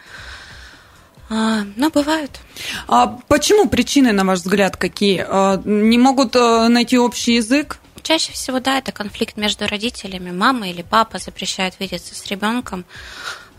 а, 1.31 1.65
но 1.77 1.91
бывают. 1.91 2.41
А 2.87 3.07
почему 3.29 3.69
причины, 3.69 4.13
на 4.13 4.25
ваш 4.25 4.41
взгляд, 4.41 4.77
какие? 4.77 5.25
А, 5.27 5.61
не 5.65 5.99
могут 5.99 6.37
э, 6.37 6.69
найти 6.69 6.99
общий 6.99 7.35
язык? 7.35 7.79
Чаще 8.03 8.33
всего, 8.33 8.61
да, 8.61 8.79
это 8.79 8.93
конфликт 8.93 9.37
между 9.39 9.67
родителями. 9.67 10.31
Мама 10.31 10.69
или 10.69 10.83
папа 10.83 11.19
запрещают 11.19 11.77
видеться 11.81 12.15
с 12.15 12.27
ребенком. 12.27 12.85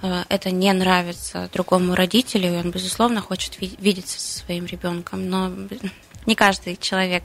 Э, 0.03 0.23
это 0.29 0.51
не 0.51 0.71
нравится 0.73 1.49
другому 1.51 1.95
родителю, 1.95 2.53
и 2.53 2.57
он, 2.57 2.69
безусловно, 2.69 3.21
хочет 3.21 3.57
видеться 3.59 4.19
со 4.19 4.39
своим 4.39 4.67
ребенком. 4.67 5.27
Но 5.29 5.51
не 6.27 6.35
каждый 6.35 6.77
человек 6.77 7.23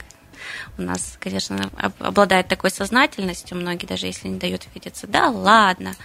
у 0.78 0.82
нас, 0.82 1.16
конечно, 1.18 1.70
обладает 1.98 2.48
такой 2.48 2.70
сознательностью, 2.70 3.56
многие 3.56 3.86
даже 3.86 4.06
если 4.06 4.28
не 4.28 4.38
дают 4.38 4.66
видеться, 4.74 5.06
да, 5.06 5.28
ладно. 5.28 5.96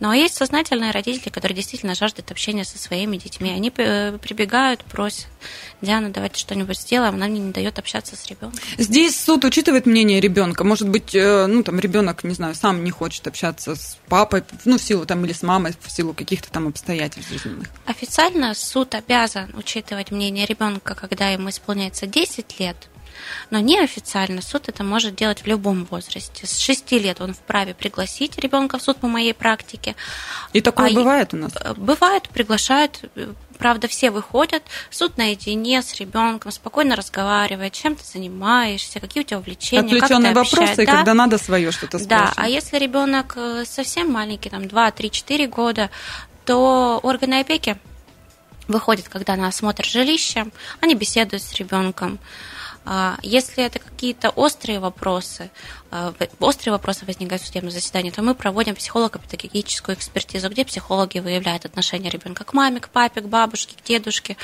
Но 0.00 0.12
есть 0.12 0.34
сознательные 0.34 0.90
родители, 0.90 1.30
которые 1.30 1.56
действительно 1.56 1.94
жаждут 1.94 2.30
общения 2.30 2.64
со 2.64 2.78
своими 2.78 3.16
детьми. 3.16 3.50
Они 3.50 3.72
э, 3.76 4.18
прибегают, 4.18 4.84
просят, 4.84 5.26
Диана, 5.80 6.10
давайте 6.10 6.38
что-нибудь 6.38 6.78
сделаем, 6.78 7.14
она 7.14 7.26
мне 7.26 7.40
не 7.40 7.52
дает 7.52 7.78
общаться 7.78 8.16
с 8.16 8.26
ребенком. 8.26 8.58
Здесь 8.78 9.18
суд 9.18 9.44
учитывает 9.44 9.86
мнение 9.86 10.20
ребенка. 10.20 10.64
Может 10.64 10.88
быть, 10.88 11.14
э, 11.14 11.46
ну, 11.46 11.62
там, 11.62 11.78
ребенок, 11.80 12.24
не 12.24 12.34
знаю, 12.34 12.54
сам 12.54 12.84
не 12.84 12.90
хочет 12.90 13.26
общаться 13.26 13.74
с 13.74 13.98
папой, 14.08 14.44
ну, 14.64 14.78
в 14.78 14.82
силу 14.82 15.06
там, 15.06 15.24
или 15.24 15.32
с 15.32 15.42
мамой, 15.42 15.74
в 15.80 15.90
силу 15.90 16.14
каких-то 16.14 16.50
там 16.50 16.68
обстоятельств 16.68 17.30
жизненных. 17.30 17.68
Официально 17.86 18.54
суд 18.54 18.94
обязан 18.94 19.50
учитывать 19.54 20.10
мнение 20.10 20.46
ребенка, 20.46 20.94
когда 20.94 21.30
ему 21.30 21.48
исполняется 21.50 22.06
10 22.06 22.60
лет, 22.60 22.76
но 23.50 23.58
неофициально 23.60 24.42
суд 24.42 24.68
это 24.68 24.84
может 24.84 25.14
делать 25.14 25.42
в 25.42 25.46
любом 25.46 25.84
возрасте. 25.84 26.46
С 26.46 26.58
6 26.58 26.92
лет 26.92 27.20
он 27.20 27.34
вправе 27.34 27.74
пригласить 27.74 28.38
ребенка 28.38 28.78
в 28.78 28.82
суд 28.82 28.98
по 28.98 29.06
моей 29.06 29.34
практике. 29.34 29.94
И 30.52 30.60
такое 30.60 30.90
а 30.90 30.94
бывает 30.94 31.34
у 31.34 31.36
нас? 31.36 31.52
Э, 31.60 31.74
бывает, 31.74 32.28
приглашают. 32.28 33.00
Правда, 33.58 33.86
все 33.86 34.10
выходят, 34.10 34.62
суд 34.90 35.16
наедине 35.18 35.82
с 35.82 35.94
ребенком, 35.94 36.50
спокойно 36.50 36.96
разговаривает, 36.96 37.72
чем 37.72 37.94
ты 37.94 38.04
занимаешься, 38.04 38.98
какие 38.98 39.22
у 39.22 39.26
тебя 39.26 39.38
увлечения. 39.38 39.84
Отвлеченные 39.84 40.34
вопросы, 40.34 40.84
да? 40.84 40.96
когда 40.96 41.14
надо 41.14 41.38
свое 41.38 41.70
что-то 41.70 41.98
спрашивать. 41.98 42.36
Да, 42.36 42.42
а 42.42 42.48
если 42.48 42.78
ребенок 42.78 43.34
э, 43.36 43.64
совсем 43.64 44.10
маленький, 44.10 44.50
там 44.50 44.66
2, 44.66 44.90
3, 44.90 45.10
4 45.10 45.46
года, 45.46 45.90
то 46.44 46.98
органы 47.02 47.40
опеки 47.40 47.78
выходят, 48.68 49.08
когда 49.08 49.36
на 49.36 49.48
осмотр 49.48 49.84
жилища, 49.84 50.46
они 50.80 50.94
беседуют 50.94 51.42
с 51.42 51.54
ребенком. 51.54 52.18
А, 52.84 53.18
если 53.22 53.64
это 53.64 53.78
какие-то 53.78 54.30
острые 54.30 54.80
вопросы, 54.80 55.50
а, 55.90 56.12
острые 56.40 56.72
вопросы 56.72 57.04
возникают 57.04 57.42
в 57.42 57.46
судебном 57.46 57.70
заседании, 57.70 58.10
то 58.10 58.22
мы 58.22 58.34
проводим 58.34 58.74
психолого-педагогическую 58.74 59.96
экспертизу, 59.96 60.48
где 60.48 60.64
психологи 60.64 61.20
выявляют 61.20 61.64
отношение 61.64 62.10
ребенка 62.10 62.44
к 62.44 62.52
маме, 62.54 62.80
к 62.80 62.88
папе, 62.88 63.20
к 63.20 63.26
бабушке, 63.26 63.76
к 63.76 63.84
дедушке, 63.84 64.36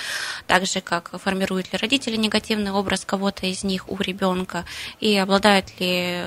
также 0.46 0.80
как 0.80 1.10
формируют 1.20 1.72
ли 1.72 1.78
родители 1.78 2.16
негативный 2.16 2.70
образ 2.70 3.04
кого-то 3.04 3.46
из 3.46 3.64
них 3.64 3.88
у 3.88 3.96
ребенка 3.96 4.64
и 5.00 5.16
обладают 5.16 5.66
ли, 5.80 6.22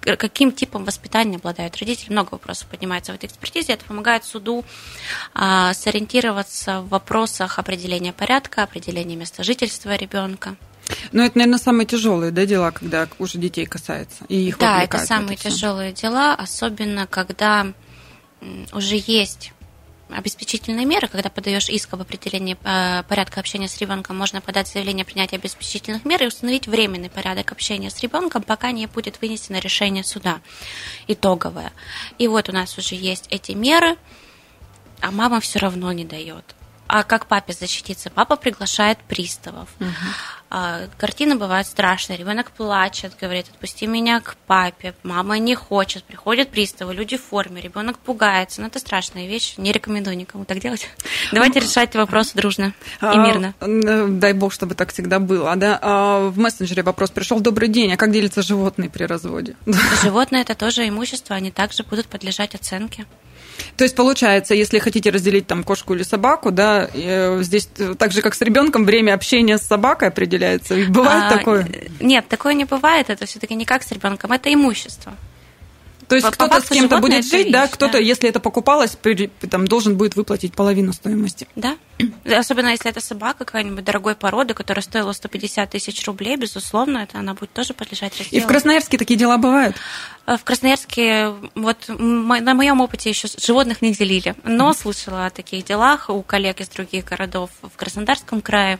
каким 0.00 0.52
типом 0.52 0.84
воспитания 0.84 1.36
обладают 1.36 1.76
родители. 1.76 2.10
Много 2.12 2.32
вопросов 2.32 2.68
поднимается 2.68 3.12
в 3.12 3.14
этой 3.14 3.26
экспертизе. 3.26 3.74
Это 3.74 3.84
помогает 3.84 4.24
суду 4.24 4.64
а, 5.34 5.74
сориентироваться 5.74 6.80
в 6.80 6.88
вопросах 6.88 7.58
определения 7.58 8.12
порядка, 8.12 8.64
определения 8.64 9.16
места 9.16 9.44
жительства 9.44 9.94
ребенка. 9.94 10.56
Но 11.12 11.24
это, 11.24 11.38
наверное, 11.38 11.58
самые 11.58 11.86
тяжелые 11.86 12.32
да, 12.32 12.46
дела, 12.46 12.70
когда 12.70 13.08
уже 13.18 13.38
детей 13.38 13.66
касается. 13.66 14.24
И 14.28 14.48
их 14.48 14.58
да, 14.58 14.82
это 14.82 14.98
самые 14.98 15.34
это 15.34 15.50
тяжелые 15.50 15.92
дела, 15.92 16.34
особенно 16.34 17.06
когда 17.06 17.72
уже 18.72 19.02
есть 19.06 19.52
обеспечительные 20.14 20.84
меры, 20.84 21.08
когда 21.08 21.30
подаешь 21.30 21.68
иск 21.68 21.94
об 21.94 22.02
определении 22.02 22.56
э, 22.62 23.02
порядка 23.04 23.40
общения 23.40 23.68
с 23.68 23.78
ребенком, 23.78 24.16
можно 24.16 24.40
подать 24.40 24.68
заявление 24.68 25.04
о 25.04 25.06
принятии 25.06 25.36
обеспечительных 25.36 26.04
мер 26.04 26.22
и 26.22 26.26
установить 26.26 26.66
временный 26.66 27.10
порядок 27.10 27.52
общения 27.52 27.90
с 27.90 28.00
ребенком, 28.00 28.42
пока 28.42 28.72
не 28.72 28.86
будет 28.86 29.20
вынесено 29.20 29.58
решение 29.58 30.04
суда 30.04 30.40
итоговое. 31.08 31.72
И 32.18 32.28
вот 32.28 32.48
у 32.48 32.52
нас 32.52 32.76
уже 32.78 32.94
есть 32.94 33.26
эти 33.30 33.52
меры, 33.52 33.96
а 35.00 35.10
мама 35.10 35.40
все 35.40 35.58
равно 35.58 35.92
не 35.92 36.04
дает. 36.04 36.54
А 36.92 37.04
как 37.04 37.24
папе 37.24 37.54
защититься? 37.54 38.10
Папа 38.10 38.36
приглашает 38.36 38.98
приставов. 38.98 39.70
Угу. 39.80 39.88
А, 40.50 40.80
картина 40.98 41.36
бывает 41.36 41.66
страшная. 41.66 42.18
Ребенок 42.18 42.50
плачет, 42.50 43.14
говорит, 43.18 43.46
отпусти 43.48 43.86
меня 43.86 44.20
к 44.20 44.36
папе. 44.46 44.92
Мама 45.02 45.38
не 45.38 45.54
хочет. 45.54 46.04
Приходят 46.04 46.50
приставы, 46.50 46.92
люди 46.92 47.16
в 47.16 47.24
форме, 47.24 47.62
ребенок 47.62 47.96
пугается. 47.96 48.60
Но 48.60 48.64
ну, 48.64 48.68
это 48.68 48.78
страшная 48.78 49.26
вещь. 49.26 49.54
Не 49.56 49.72
рекомендую 49.72 50.18
никому 50.18 50.44
так 50.44 50.58
делать. 50.58 50.86
Давайте 51.32 51.60
решать 51.60 51.94
вопросы 51.94 52.36
дружно 52.36 52.74
и 53.00 53.06
а, 53.06 53.26
мирно. 53.26 53.54
Э, 53.60 54.08
дай 54.10 54.34
бог, 54.34 54.52
чтобы 54.52 54.74
так 54.74 54.92
всегда 54.92 55.18
было. 55.18 55.56
Да? 55.56 55.78
А, 55.80 56.28
в 56.28 56.38
мессенджере 56.38 56.82
вопрос 56.82 57.10
пришел. 57.10 57.40
Добрый 57.40 57.68
день. 57.68 57.90
А 57.94 57.96
как 57.96 58.12
делятся 58.12 58.42
животные 58.42 58.90
при 58.90 59.04
разводе? 59.04 59.56
Животные 60.02 60.42
это 60.42 60.54
тоже 60.54 60.86
имущество, 60.86 61.34
они 61.34 61.50
также 61.50 61.84
будут 61.84 62.08
подлежать 62.08 62.54
оценке. 62.54 63.06
То 63.76 63.84
есть 63.84 63.96
получается, 63.96 64.54
если 64.54 64.78
хотите 64.78 65.10
разделить 65.10 65.46
там 65.46 65.64
кошку 65.64 65.94
или 65.94 66.02
собаку, 66.02 66.50
да, 66.50 66.88
э, 66.92 67.42
здесь 67.42 67.68
так 67.98 68.12
же 68.12 68.22
как 68.22 68.34
с 68.34 68.40
ребенком 68.40 68.84
время 68.84 69.14
общения 69.14 69.58
с 69.58 69.62
собакой 69.62 70.08
определяется. 70.08 70.76
Бывает 70.88 71.24
а, 71.32 71.38
такое? 71.38 71.66
Нет, 72.00 72.28
такое 72.28 72.54
не 72.54 72.64
бывает. 72.64 73.10
Это 73.10 73.26
все-таки 73.26 73.54
не 73.54 73.64
как 73.64 73.82
с 73.82 73.92
ребенком, 73.92 74.32
это 74.32 74.52
имущество. 74.52 75.14
То 76.12 76.16
есть 76.16 76.30
кто-то 76.30 76.60
с 76.60 76.68
кем-то 76.68 76.98
будет 76.98 77.24
жить, 77.24 77.50
да, 77.50 77.66
кто-то, 77.66 77.94
да. 77.94 77.98
если 77.98 78.28
это 78.28 78.38
покупалось, 78.38 78.98
там, 79.50 79.66
должен 79.66 79.96
будет 79.96 80.14
выплатить 80.14 80.52
половину 80.52 80.92
стоимости. 80.92 81.48
Да, 81.56 81.76
особенно 82.26 82.68
если 82.68 82.90
это 82.90 83.00
собака 83.00 83.46
какая-нибудь 83.46 83.82
дорогой 83.82 84.14
породы, 84.14 84.52
которая 84.52 84.82
стоила 84.82 85.12
150 85.12 85.70
тысяч 85.70 86.06
рублей, 86.06 86.36
безусловно, 86.36 86.98
это 86.98 87.18
она 87.18 87.32
будет 87.32 87.54
тоже 87.54 87.72
подлежать 87.72 88.18
разделу. 88.18 88.42
И 88.42 88.44
в 88.44 88.46
Красноярске 88.46 88.98
такие 88.98 89.18
дела 89.18 89.38
бывают? 89.38 89.74
Э, 90.26 90.36
в 90.36 90.44
Красноярске, 90.44 91.32
вот 91.54 91.78
на 91.88 92.54
моем 92.54 92.82
опыте 92.82 93.08
еще 93.08 93.28
животных 93.38 93.80
не 93.80 93.94
делили, 93.94 94.34
но 94.44 94.74
слышала 94.74 95.24
о 95.24 95.30
таких 95.30 95.64
делах 95.64 96.10
у 96.10 96.20
коллег 96.22 96.60
из 96.60 96.68
других 96.68 97.06
городов 97.06 97.48
в 97.62 97.74
Краснодарском 97.78 98.42
крае 98.42 98.78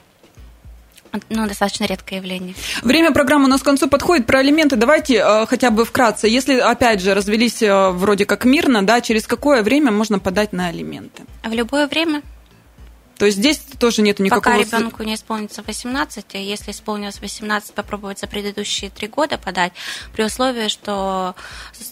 ну, 1.29 1.47
достаточно 1.47 1.85
редкое 1.85 2.17
явление. 2.17 2.55
Время 2.81 3.11
программы 3.11 3.45
у 3.45 3.47
нас 3.47 3.61
к 3.61 3.65
концу 3.65 3.87
подходит. 3.87 4.25
Про 4.25 4.39
алименты 4.39 4.75
давайте 4.75 5.17
э, 5.17 5.45
хотя 5.45 5.69
бы 5.69 5.85
вкратце. 5.85 6.27
Если, 6.27 6.57
опять 6.57 7.01
же, 7.01 7.13
развелись 7.13 7.61
э, 7.61 7.89
вроде 7.89 8.25
как 8.25 8.45
мирно, 8.45 8.85
да, 8.85 9.01
через 9.01 9.27
какое 9.27 9.61
время 9.61 9.91
можно 9.91 10.19
подать 10.19 10.53
на 10.53 10.67
алименты? 10.67 11.23
В 11.43 11.53
любое 11.53 11.87
время. 11.87 12.21
То 13.23 13.27
есть 13.27 13.37
здесь 13.37 13.61
тоже 13.79 14.01
нет 14.01 14.19
никакого... 14.19 14.57
Пока 14.57 14.57
ребенку 14.57 15.01
не 15.03 15.15
исполнится 15.15 15.63
18, 15.65 16.25
а 16.33 16.37
если 16.37 16.71
исполнилось 16.71 17.21
18, 17.21 17.73
попробовать 17.73 18.19
за 18.19 18.27
предыдущие 18.27 18.89
три 18.89 19.07
года 19.07 19.37
подать, 19.37 19.71
при 20.11 20.25
условии, 20.25 20.67
что 20.67 21.33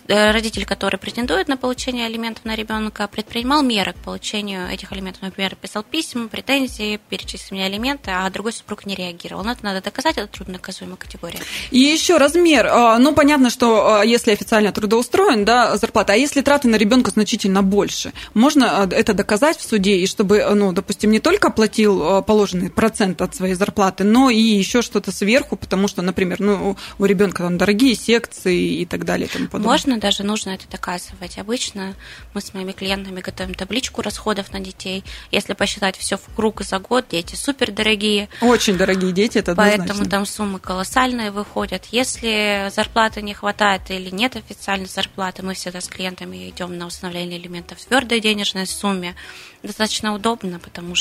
э, 0.10 0.32
родитель, 0.32 0.66
который 0.66 0.98
претендует 0.98 1.48
на 1.48 1.56
получение 1.56 2.08
алиментов 2.08 2.44
на 2.44 2.54
ребенка, 2.54 3.08
предпринимал 3.08 3.64
меры 3.64 3.94
к 3.94 3.96
получению 4.04 4.68
этих 4.68 4.92
алиментов. 4.92 5.22
Например, 5.22 5.56
писал 5.56 5.84
письма, 5.84 6.28
претензии, 6.28 7.00
перечислил 7.08 7.56
мне 7.56 7.66
алименты, 7.66 8.12
а 8.12 8.30
другой 8.30 8.52
супруг 8.52 8.86
не 8.86 8.96
реагировал. 8.96 9.46
Но 9.46 9.54
это 9.54 9.64
надо 9.64 9.82
доказать, 9.82 10.18
это 10.18 10.28
труднонаказуемая 10.28 10.98
категория. 10.98 11.40
И 11.70 11.80
еще 11.80 12.18
размер. 12.18 12.68
А, 12.68 13.00
ну, 13.00 13.14
понятно, 13.14 13.50
что 13.50 14.00
а, 14.00 14.06
если 14.06 14.32
официально 14.32 14.74
трудоустроен, 14.74 15.46
да, 15.46 15.78
зарплата, 15.78 16.12
а 16.12 16.18
если 16.18 16.42
траты 16.42 16.68
на 16.68 16.76
ребенка 16.76 17.12
значительно 17.12 17.64
больше, 17.64 18.12
можно 18.34 18.86
это 18.92 19.14
доказать 19.14 19.58
в 19.58 19.66
суде, 19.66 19.96
и 19.96 20.08
чтобы, 20.08 20.46
ну, 20.54 20.74
допустим, 20.74 21.10
не 21.10 21.21
только 21.22 21.50
платил 21.50 22.20
э, 22.20 22.22
положенный 22.22 22.70
процент 22.70 23.22
от 23.22 23.36
своей 23.36 23.54
зарплаты, 23.54 24.04
но 24.04 24.30
и 24.30 24.40
еще 24.40 24.82
что-то 24.82 25.12
сверху, 25.12 25.56
потому 25.56 25.88
что, 25.88 26.02
например, 26.02 26.40
ну, 26.40 26.78
у 27.00 27.06
ребенка 27.06 27.44
там 27.44 27.58
дорогие 27.58 27.96
секции 27.96 28.82
и 28.82 28.86
так 28.86 29.06
далее. 29.06 29.28
И 29.28 29.32
тому 29.32 29.46
подобное. 29.46 29.72
Можно, 29.72 30.00
даже 30.00 30.24
нужно 30.24 30.52
это 30.52 30.70
доказывать. 30.70 31.38
Обычно 31.38 31.96
мы 32.34 32.42
с 32.42 32.54
моими 32.54 32.72
клиентами 32.72 33.22
готовим 33.22 33.54
табличку 33.54 34.02
расходов 34.02 34.52
на 34.52 34.60
детей. 34.60 35.04
Если 35.32 35.54
посчитать 35.54 35.98
все 35.98 36.18
в 36.18 36.36
круг 36.36 36.62
за 36.64 36.80
год, 36.80 37.06
дети 37.10 37.36
супер 37.36 37.72
дорогие. 37.72 38.30
Очень 38.42 38.78
дорогие 38.78 39.12
дети, 39.12 39.38
это 39.38 39.52
однозначно. 39.52 39.86
Поэтому 39.86 40.10
там 40.10 40.26
суммы 40.26 40.60
колоссальные 40.60 41.32
выходят. 41.32 41.86
Если 41.92 42.70
зарплаты 42.74 43.22
не 43.22 43.34
хватает 43.34 43.90
или 43.90 44.10
нет 44.10 44.36
официальной 44.36 44.88
зарплаты, 44.88 45.44
мы 45.44 45.54
всегда 45.54 45.82
с 45.82 45.88
клиентами 45.88 46.50
идем 46.50 46.78
на 46.78 46.88
установление 46.88 47.40
элементов 47.40 47.80
в 47.80 47.86
твердой 47.86 48.20
денежной 48.20 48.68
сумме. 48.68 49.16
Достаточно 49.64 50.14
удобно, 50.16 50.60
потому 50.60 50.96
что 50.96 51.01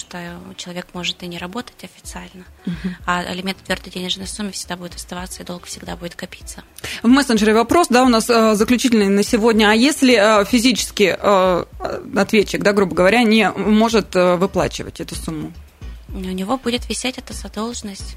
человек 0.56 0.86
может 0.92 1.22
и 1.22 1.26
не 1.26 1.38
работать 1.38 1.84
официально, 1.84 2.44
угу. 2.66 2.94
а 3.06 3.20
алимент 3.20 3.58
в 3.58 3.62
твердой 3.62 3.92
денежной 3.92 4.26
сумме 4.26 4.52
всегда 4.52 4.76
будет 4.76 4.94
оставаться, 4.94 5.42
и 5.42 5.46
долг 5.46 5.64
всегда 5.66 5.96
будет 5.96 6.14
копиться. 6.14 6.62
В 7.02 7.08
мессенджере 7.08 7.54
вопрос, 7.54 7.88
да, 7.88 8.04
у 8.04 8.08
нас 8.08 8.28
э, 8.28 8.54
заключительный 8.54 9.08
на 9.08 9.22
сегодня. 9.22 9.70
А 9.70 9.74
если 9.74 10.14
э, 10.14 10.44
физически 10.44 11.16
э, 11.18 11.64
ответчик, 12.16 12.62
да, 12.62 12.72
грубо 12.72 12.94
говоря, 12.94 13.22
не 13.22 13.50
может 13.50 14.14
выплачивать 14.14 15.00
эту 15.00 15.14
сумму? 15.14 15.52
У 16.12 16.18
него 16.18 16.56
будет 16.56 16.88
висеть 16.88 17.18
эта 17.18 17.32
задолженность 17.32 18.16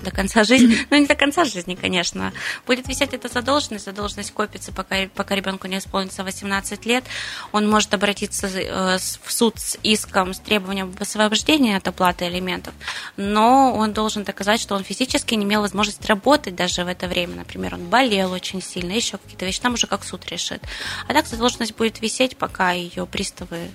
до 0.00 0.10
конца 0.10 0.44
жизни. 0.44 0.78
Ну, 0.90 0.98
не 0.98 1.06
до 1.06 1.14
конца 1.14 1.44
жизни, 1.44 1.74
конечно. 1.74 2.32
Будет 2.66 2.88
висеть 2.88 3.12
эта 3.12 3.28
задолженность, 3.28 3.84
задолженность 3.84 4.30
копится, 4.30 4.72
пока, 4.72 5.08
пока 5.14 5.34
ребенку 5.34 5.66
не 5.66 5.78
исполнится 5.78 6.22
18 6.22 6.86
лет. 6.86 7.04
Он 7.52 7.68
может 7.68 7.92
обратиться 7.92 8.46
э, 8.46 8.98
в 8.98 9.32
суд 9.32 9.58
с 9.58 9.76
иском, 9.82 10.32
с 10.32 10.38
требованием 10.38 10.94
освобождения 10.98 11.76
от 11.76 11.88
оплаты 11.88 12.26
алиментов, 12.26 12.74
но 13.16 13.74
он 13.74 13.92
должен 13.92 14.22
доказать, 14.22 14.60
что 14.60 14.76
он 14.76 14.84
физически 14.84 15.34
не 15.34 15.44
имел 15.44 15.62
возможности 15.62 16.06
работать 16.06 16.54
даже 16.54 16.84
в 16.84 16.88
это 16.88 17.08
время. 17.08 17.36
Например, 17.36 17.74
он 17.74 17.86
болел 17.86 18.32
очень 18.32 18.62
сильно, 18.62 18.92
еще 18.92 19.18
какие-то 19.18 19.44
вещи. 19.44 19.60
Там 19.60 19.74
уже 19.74 19.86
как 19.86 20.04
суд 20.04 20.24
решит. 20.30 20.62
А 21.08 21.12
так 21.12 21.26
задолженность 21.26 21.74
будет 21.74 22.00
висеть, 22.00 22.36
пока 22.36 22.70
ее 22.70 23.06
приставы 23.06 23.70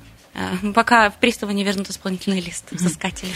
пока 0.74 1.10
в 1.10 1.16
приставы 1.18 1.54
не 1.54 1.64
вернут 1.64 1.90
исполнительный 1.90 2.40
лист 2.40 2.66
взыскателей. 2.72 3.34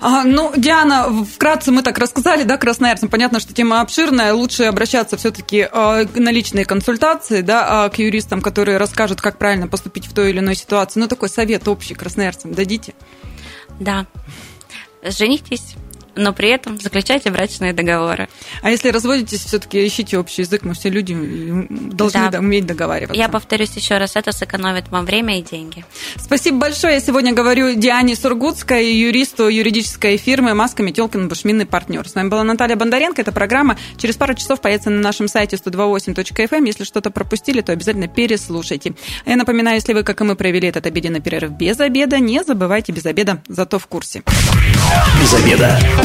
А, 0.00 0.22
ну, 0.24 0.52
Диана, 0.56 1.24
вкратце 1.24 1.72
мы 1.72 1.82
так 1.82 1.98
рассказали, 1.98 2.44
да, 2.44 2.56
красноярцам. 2.56 3.08
Понятно, 3.08 3.40
что 3.40 3.52
тема 3.52 3.80
обширная. 3.80 4.32
Лучше 4.32 4.64
обращаться 4.64 5.16
все-таки 5.16 5.68
э, 5.70 6.06
на 6.14 6.30
личные 6.30 6.64
консультации, 6.64 7.40
да, 7.40 7.84
а, 7.84 7.88
к 7.88 7.98
юристам, 7.98 8.40
которые 8.40 8.78
расскажут, 8.78 9.20
как 9.20 9.38
правильно 9.38 9.66
поступить 9.66 10.06
в 10.06 10.14
той 10.14 10.30
или 10.30 10.38
иной 10.38 10.54
ситуации. 10.54 11.00
Ну, 11.00 11.08
такой 11.08 11.28
совет 11.28 11.66
общий 11.66 11.94
красноярцам 11.94 12.54
дадите? 12.54 12.94
Да. 13.80 14.06
Женитесь 15.02 15.74
но 16.18 16.32
при 16.32 16.50
этом 16.50 16.78
заключайте 16.80 17.30
брачные 17.30 17.72
договоры. 17.72 18.28
А 18.62 18.70
если 18.70 18.90
разводитесь, 18.90 19.44
все-таки 19.44 19.86
ищите 19.86 20.18
общий 20.18 20.42
язык, 20.42 20.62
мы 20.64 20.74
все 20.74 20.90
люди 20.90 21.16
должны 21.68 22.30
да. 22.30 22.38
уметь 22.38 22.66
договариваться. 22.66 23.18
Я 23.18 23.28
повторюсь 23.28 23.70
еще 23.76 23.98
раз, 23.98 24.16
это 24.16 24.32
сэкономит 24.32 24.88
вам 24.88 25.06
время 25.06 25.38
и 25.38 25.42
деньги. 25.42 25.84
Спасибо 26.16 26.58
большое. 26.58 26.94
Я 26.94 27.00
сегодня 27.00 27.32
говорю 27.32 27.74
Диане 27.74 28.16
Сургутской, 28.16 28.92
юристу 28.92 29.48
юридической 29.48 30.16
фирмы 30.16 30.54
«Маска 30.54 30.82
Метелкин 30.82 31.28
Бушминный 31.28 31.66
партнер». 31.66 32.08
С 32.08 32.14
вами 32.14 32.28
была 32.28 32.42
Наталья 32.44 32.76
Бондаренко. 32.76 33.20
Эта 33.20 33.32
программа 33.32 33.78
через 33.96 34.16
пару 34.16 34.34
часов 34.34 34.60
появится 34.60 34.90
на 34.90 35.00
нашем 35.00 35.28
сайте 35.28 35.56
128.fm. 35.56 36.48
Эм. 36.50 36.64
Если 36.64 36.84
что-то 36.84 37.10
пропустили, 37.10 37.60
то 37.60 37.72
обязательно 37.72 38.08
переслушайте. 38.08 38.94
Я 39.24 39.36
напоминаю, 39.36 39.76
если 39.76 39.92
вы, 39.92 40.02
как 40.02 40.20
и 40.20 40.24
мы, 40.24 40.34
провели 40.34 40.68
этот 40.68 40.86
обеденный 40.86 41.20
перерыв 41.20 41.52
без 41.52 41.78
обеда, 41.80 42.18
не 42.18 42.42
забывайте 42.42 42.92
без 42.92 43.06
обеда, 43.06 43.42
зато 43.48 43.78
в 43.78 43.86
курсе. 43.86 44.22
Без 45.20 45.34
обеда. 45.34 45.78